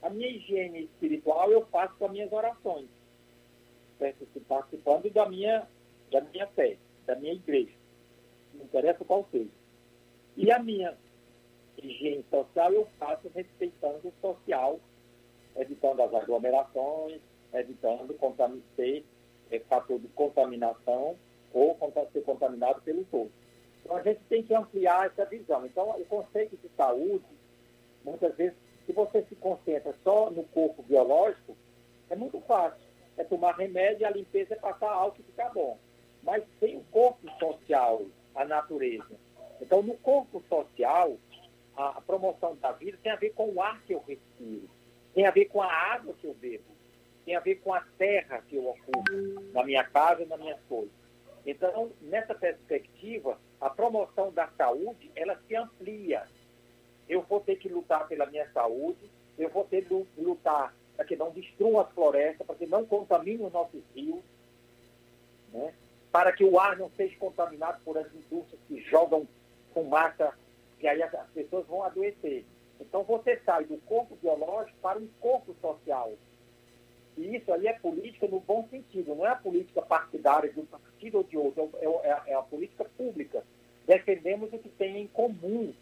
A 0.03 0.09
minha 0.09 0.29
higiene 0.29 0.85
espiritual 0.85 1.51
eu 1.51 1.67
faço 1.67 1.95
com 1.97 2.07
as 2.07 2.13
minhas 2.13 2.33
orações, 2.33 2.89
participando 4.49 5.11
da 5.11 5.29
minha, 5.29 5.67
da 6.11 6.21
minha 6.23 6.47
fé, 6.49 6.77
da 7.07 7.15
minha 7.17 7.35
igreja, 7.35 7.73
não 8.55 8.65
interessa 8.65 9.05
qual 9.05 9.27
seja. 9.31 9.51
E 10.37 10.51
a 10.51 10.59
minha 10.59 10.97
higiene 11.77 12.25
social 12.31 12.73
eu 12.73 12.87
faço 12.99 13.29
respeitando 13.35 14.09
o 14.09 14.13
social, 14.21 14.81
evitando 15.57 16.01
as 16.03 16.15
aglomerações, 16.15 17.21
evitando 17.53 18.17
ter 18.77 19.05
é, 19.51 19.59
fator 19.61 19.99
de 19.99 20.09
contaminação 20.09 21.17
ou 21.53 21.77
ser 22.13 22.23
contaminado 22.23 22.81
pelo 22.83 23.05
todo. 23.07 23.31
Então, 23.85 23.97
a 23.97 24.03
gente 24.03 24.21
tem 24.29 24.43
que 24.43 24.55
ampliar 24.55 25.07
essa 25.07 25.25
visão. 25.25 25.65
Então, 25.67 25.91
o 25.91 26.05
conceito 26.05 26.57
de 26.57 26.69
saúde, 26.77 27.25
muitas 28.05 28.35
vezes, 28.37 28.57
se 28.87 28.93
você 28.93 29.23
se 29.23 29.35
concentra 29.37 29.95
só 30.03 30.31
no 30.31 30.45
corpo 30.45 30.83
biológico, 30.83 31.57
é 32.09 32.17
muito 32.17 32.41
fácil. 32.43 32.81
É 33.17 33.25
tomar 33.25 33.57
remédio, 33.57 34.07
a 34.07 34.11
limpeza 34.11 34.55
é 34.55 34.59
passar 34.59 34.91
álcool 34.91 35.21
e 35.21 35.25
ficar 35.25 35.51
bom. 35.51 35.79
Mas 36.23 36.45
tem 36.59 36.77
o 36.77 36.85
corpo 36.91 37.31
social, 37.39 38.03
a 38.35 38.45
natureza. 38.45 39.19
Então, 39.61 39.83
no 39.83 39.95
corpo 39.99 40.43
social, 40.49 41.17
a, 41.77 42.01
promoção 42.01 42.57
da 42.57 42.73
vida 42.73 42.99
tem 43.03 43.13
a 43.13 43.17
ver 43.17 43.31
com 43.31 43.51
o 43.51 43.63
ar 43.63 43.83
que 43.83 43.95
eu 43.95 44.03
respiro, 44.07 44.69
tem 45.15 45.27
a 45.27 45.31
ver 45.31 45.47
com 45.47 45.63
a 45.63 45.73
água 45.73 46.15
que 46.15 46.27
eu 46.27 46.35
bebo, 46.35 46.65
tem 47.25 47.37
a 47.37 47.41
ver 47.41 47.57
com 47.57 47.73
a 47.73 47.81
terra 47.99 48.43
que 48.49 48.57
eu 48.57 48.69
ocupo 48.69 49.13
na 49.53 49.65
minha 49.65 49.85
casa 49.85 50.23
e 50.23 50.27
nas 50.27 50.39
minhas 50.39 50.61
coisas. 50.69 50.93
Então, 51.47 51.91
nessa 52.03 52.35
perspectiva, 52.35 53.39
a 53.61 53.69
promoção 53.69 54.33
da 54.33 54.49
saúde, 54.57 55.11
ela 55.15 55.39
se 55.47 55.55
amplia. 55.55 56.27
Eu 57.09 57.23
vou 57.23 57.41
ter 57.41 57.57
que 57.57 57.69
lutar 57.69 58.09
pela 58.09 58.27
minha 58.27 58.49
saúde, 58.53 59.11
eu 59.39 59.51
vou 59.51 59.65
ter 59.65 59.85
que 59.85 60.21
lutar 60.21 60.75
para 60.97 61.05
que 61.05 61.17
não 61.17 61.31
destruam 61.31 61.81
as 61.81 61.91
florestas, 61.93 62.47
para 62.47 62.57
que 62.57 62.67
não 62.67 62.85
contaminem 62.87 63.45
os 63.45 63.53
nossos 63.53 63.83
rios, 63.95 64.23
né? 65.53 65.75
para 66.13 66.33
que 66.33 66.45
o 66.45 66.59
ar 66.59 66.77
não 66.77 66.91
seja 66.91 67.17
contaminado 67.17 67.81
por 67.85 67.97
as 67.97 68.07
indústrias 68.15 68.61
que 68.67 68.81
jogam 68.83 69.27
fumaça, 69.73 70.35
e 70.79 70.89
aí 70.89 71.03
as 71.03 71.29
pessoas 71.31 71.67
vão 71.67 71.83
adoecer. 71.83 72.45
Então 72.81 73.03
você 73.03 73.39
sai 73.45 73.65
do 73.65 73.77
corpo 73.83 74.17
biológico 74.17 74.77
para 74.81 74.99
um 74.99 75.09
corpo 75.21 75.55
social. 75.61 76.13
E 77.17 77.37
isso 77.37 77.53
aí 77.53 77.67
é 77.67 77.73
política 77.73 78.27
no 78.27 78.41
bom 78.41 78.67
sentido, 78.71 79.15
não 79.15 79.27
é 79.27 79.31
a 79.31 79.37
política 79.37 79.83
partidária 79.83 80.53
de 80.53 80.61
um 80.61 80.67
partido 80.67 81.19
ou 81.19 81.25
de 81.25 81.37
outro, 81.37 81.71
é, 81.77 82.09
é, 82.09 82.23
é 82.33 82.35
a 82.35 82.43
política 82.43 82.85
pública. 82.97 83.45
Defendemos 83.87 84.53
o 84.53 84.59
que 84.59 84.69
tem 84.69 85.03
em 85.03 85.07
comum. 85.09 85.73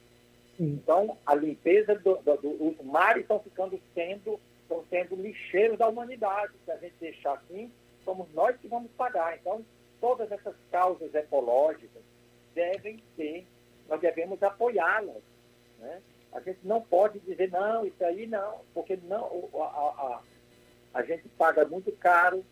Então, 0.58 1.16
a 1.24 1.34
limpeza 1.34 1.94
do, 1.94 2.16
do, 2.16 2.36
do, 2.36 2.84
mares 2.84 3.22
estão 3.22 3.38
ficando 3.38 3.80
sendo, 3.94 4.40
estão 4.62 4.84
sendo 4.90 5.14
lixeiros 5.14 5.78
da 5.78 5.86
humanidade. 5.86 6.52
Se 6.64 6.70
a 6.72 6.76
gente 6.76 6.94
deixar 6.98 7.34
assim, 7.34 7.70
somos 8.04 8.26
nós 8.34 8.56
que 8.56 8.66
vamos 8.66 8.90
pagar. 8.92 9.36
Então, 9.36 9.64
todas 10.00 10.30
essas 10.32 10.56
causas 10.70 11.14
ecológicas 11.14 12.02
devem 12.54 13.00
ser, 13.14 13.46
nós 13.88 14.00
devemos 14.00 14.42
apoiá-las. 14.42 15.22
Né? 15.78 16.02
A 16.32 16.40
gente 16.40 16.60
não 16.64 16.80
pode 16.80 17.20
dizer, 17.20 17.50
não, 17.50 17.86
isso 17.86 18.04
aí 18.04 18.26
não, 18.26 18.60
porque 18.74 18.98
não, 19.04 19.48
a, 19.54 19.64
a, 19.64 20.22
a 20.94 21.02
gente 21.02 21.28
paga 21.30 21.64
muito 21.66 21.92
caro 21.92 22.44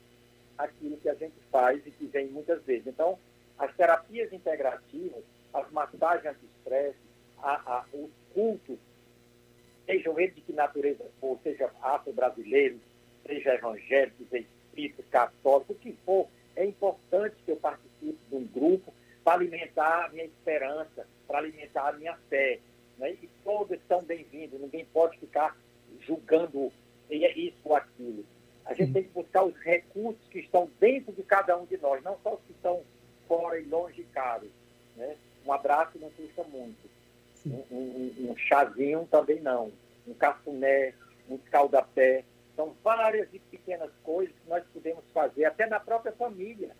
aquilo 0.58 0.96
que 0.98 1.08
a 1.08 1.14
gente 1.14 1.36
faz 1.50 1.84
e 1.86 1.90
que 1.90 2.06
vem 2.06 2.28
muitas 2.28 2.62
vezes. 2.64 2.86
Então, 2.86 3.18
as 3.58 3.74
terapias 3.74 4.32
integrativas, 4.32 5.22
as 5.52 5.70
massagens 5.70 6.26
anti-estresse, 6.26 6.98
os 7.92 8.10
cultos, 8.32 8.78
sejam 9.84 10.18
eles 10.18 10.34
de 10.34 10.40
que 10.40 10.52
natureza 10.52 11.04
for, 11.20 11.38
seja 11.42 11.70
afro-brasileiros, 11.80 12.80
seja 13.26 13.54
evangélicos, 13.54 14.26
espíritos, 14.32 15.04
católicos, 15.10 15.76
o 15.76 15.78
que 15.78 15.92
for, 16.04 16.28
é 16.54 16.64
importante 16.64 17.36
que 17.44 17.52
eu 17.52 17.56
participe 17.56 18.18
de 18.28 18.34
um 18.34 18.44
grupo 18.44 18.92
para 19.24 19.34
alimentar 19.34 20.06
a 20.06 20.08
minha 20.08 20.24
esperança, 20.24 21.06
para 21.26 21.38
alimentar 21.38 21.88
a 21.88 21.92
minha 21.92 22.16
fé. 22.28 22.60
Né? 22.98 23.12
E 23.12 23.28
todos 23.44 23.78
são 23.88 24.02
bem-vindos, 24.02 24.60
ninguém 24.60 24.84
pode 24.86 25.18
ficar 25.18 25.56
julgando 26.00 26.72
isso 27.10 27.56
ou 27.64 27.76
aquilo. 27.76 28.24
A 28.64 28.74
gente 28.74 28.92
tem 28.92 29.02
que 29.04 29.10
buscar 29.10 29.44
os 29.44 29.56
recursos 29.58 30.28
que 30.28 30.40
estão 30.40 30.68
dentro 30.80 31.12
de 31.12 31.22
cada 31.22 31.56
um 31.56 31.64
de 31.66 31.76
nós, 31.78 32.02
não 32.02 32.18
só 32.22 32.34
os 32.34 32.40
que 32.42 32.52
estão 32.52 32.82
fora 33.28 33.58
e 33.58 33.64
longe 33.64 34.00
e 34.00 34.04
caros. 34.04 34.50
Né? 34.96 35.16
Um 35.46 35.52
abraço 35.52 35.98
não 35.98 36.10
custa 36.10 36.42
muito. 36.44 36.96
Um, 37.46 37.62
um, 37.70 38.30
um, 38.30 38.36
chazinho 38.36 39.06
também 39.08 39.40
não. 39.40 39.70
Um 40.06 40.14
cafuné, 40.14 40.94
um 41.30 41.36
escaldapé. 41.36 42.24
São 42.56 42.74
várias 42.82 43.28
e 43.32 43.38
pequenas 43.38 43.90
coisas 44.02 44.34
que 44.34 44.48
nós 44.48 44.64
podemos 44.72 45.04
fazer, 45.12 45.44
até 45.44 45.66
na 45.66 45.78
própria 45.78 46.12
família, 46.12 46.70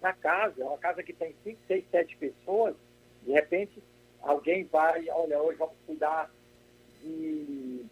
na 0.00 0.14
casa. 0.14 0.64
Uma 0.64 0.78
casa 0.78 1.02
que 1.02 1.12
tem 1.12 1.34
cinco, 1.44 1.58
seis, 1.66 1.84
sete 1.90 2.16
pessoas, 2.16 2.74
de 3.22 3.32
repente 3.32 3.82
alguém 4.22 4.64
vai, 4.64 5.08
olha, 5.10 5.40
hoje 5.40 5.58
vamos 5.58 5.76
cuidar 5.86 6.30
de 7.02 7.84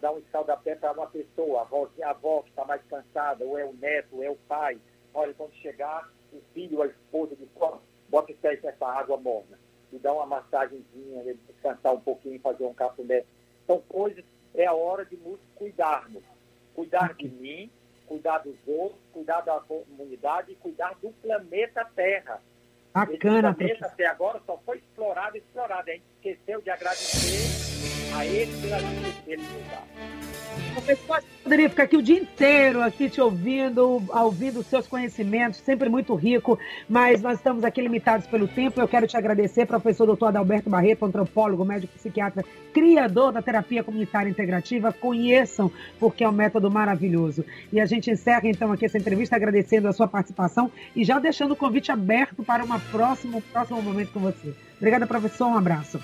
dar 0.00 0.12
um 0.12 0.18
escaldapé 0.18 0.74
para 0.74 0.92
uma 0.92 1.06
pessoa, 1.06 1.60
a 1.60 1.62
avó, 1.62 1.88
a 2.02 2.10
avó 2.10 2.42
que 2.42 2.50
está 2.50 2.64
mais 2.64 2.82
cansada, 2.88 3.44
ou 3.44 3.58
é 3.58 3.64
o 3.64 3.72
neto, 3.74 4.16
ou 4.16 4.22
é 4.22 4.30
o 4.30 4.36
pai. 4.48 4.78
Olha, 5.12 5.32
quando 5.34 5.54
chegar, 5.54 6.10
o 6.32 6.40
filho, 6.52 6.82
a 6.82 6.86
esposa 6.86 7.34
de 7.36 7.46
fora, 7.58 7.78
bota 8.08 8.32
os 8.32 8.38
pés 8.38 8.62
nessa 8.62 8.86
água 8.86 9.16
morna 9.16 9.58
e 9.92 9.98
dá 9.98 10.12
uma 10.12 10.26
massagenzinha, 10.26 11.34
descansar 11.46 11.94
um 11.94 12.00
pouquinho, 12.00 12.40
fazer 12.40 12.64
um 12.64 12.74
cafuné. 12.74 13.24
São 13.66 13.80
coisas, 13.82 14.24
é 14.54 14.66
a 14.66 14.74
hora 14.74 15.04
de 15.04 15.16
nos 15.16 15.40
cuidarmos 15.54 16.22
cuidar 16.74 17.14
de 17.14 17.28
mim, 17.28 17.70
cuidar 18.06 18.38
dos 18.38 18.56
outros, 18.66 19.00
cuidar 19.12 19.40
da 19.42 19.60
comunidade 19.60 20.52
e 20.52 20.56
cuidar 20.56 20.94
do 21.00 21.10
planeta 21.22 21.84
Terra. 21.94 22.40
Bacana, 22.92 23.50
Esse 23.50 23.56
planeta 23.56 23.86
até 23.86 24.06
agora 24.06 24.40
só 24.44 24.58
foi 24.58 24.78
explorado 24.78 25.36
e 25.36 25.40
explorado. 25.40 25.90
A 25.90 25.92
gente 25.94 26.04
esqueceu 26.16 26.60
de 26.60 26.70
agradecer 26.70 27.93
a 28.16 28.26
ele 28.26 28.52
pela 28.60 28.78
vida 28.78 29.08
que 29.24 29.30
ele 29.32 29.42
nos 29.42 29.70
dá. 29.70 29.82
Professor, 30.72 31.22
poderia 31.42 31.68
ficar 31.68 31.84
aqui 31.84 31.96
o 31.96 32.02
dia 32.02 32.18
inteiro 32.18 32.80
aqui 32.82 33.08
te 33.08 33.20
ouvindo, 33.20 34.02
ouvindo 34.08 34.60
os 34.60 34.66
seus 34.66 34.86
conhecimentos, 34.86 35.58
sempre 35.60 35.88
muito 35.88 36.14
rico, 36.14 36.58
mas 36.88 37.22
nós 37.22 37.38
estamos 37.38 37.64
aqui 37.64 37.80
limitados 37.80 38.26
pelo 38.26 38.46
tempo. 38.46 38.80
Eu 38.80 38.86
quero 38.86 39.06
te 39.06 39.16
agradecer, 39.16 39.66
professor 39.66 40.06
doutor 40.06 40.26
Adalberto 40.26 40.70
Barreto, 40.70 41.04
antropólogo, 41.04 41.64
médico 41.64 41.94
psiquiatra, 41.94 42.44
criador 42.72 43.32
da 43.32 43.42
terapia 43.42 43.82
comunitária 43.82 44.30
integrativa. 44.30 44.92
Conheçam, 44.92 45.70
porque 45.98 46.22
é 46.22 46.28
um 46.28 46.32
método 46.32 46.70
maravilhoso. 46.70 47.44
E 47.72 47.80
a 47.80 47.86
gente 47.86 48.10
encerra 48.10 48.48
então 48.48 48.70
aqui 48.72 48.84
essa 48.84 48.98
entrevista 48.98 49.36
agradecendo 49.36 49.88
a 49.88 49.92
sua 49.92 50.06
participação 50.06 50.70
e 50.94 51.04
já 51.04 51.18
deixando 51.18 51.52
o 51.52 51.56
convite 51.56 51.90
aberto 51.90 52.44
para 52.44 52.64
uma 52.64 52.78
próxima, 52.78 53.38
um 53.38 53.40
próximo 53.40 53.82
momento 53.82 54.12
com 54.12 54.20
você. 54.20 54.54
Obrigada, 54.76 55.06
professor. 55.06 55.46
Um 55.46 55.56
abraço. 55.56 55.92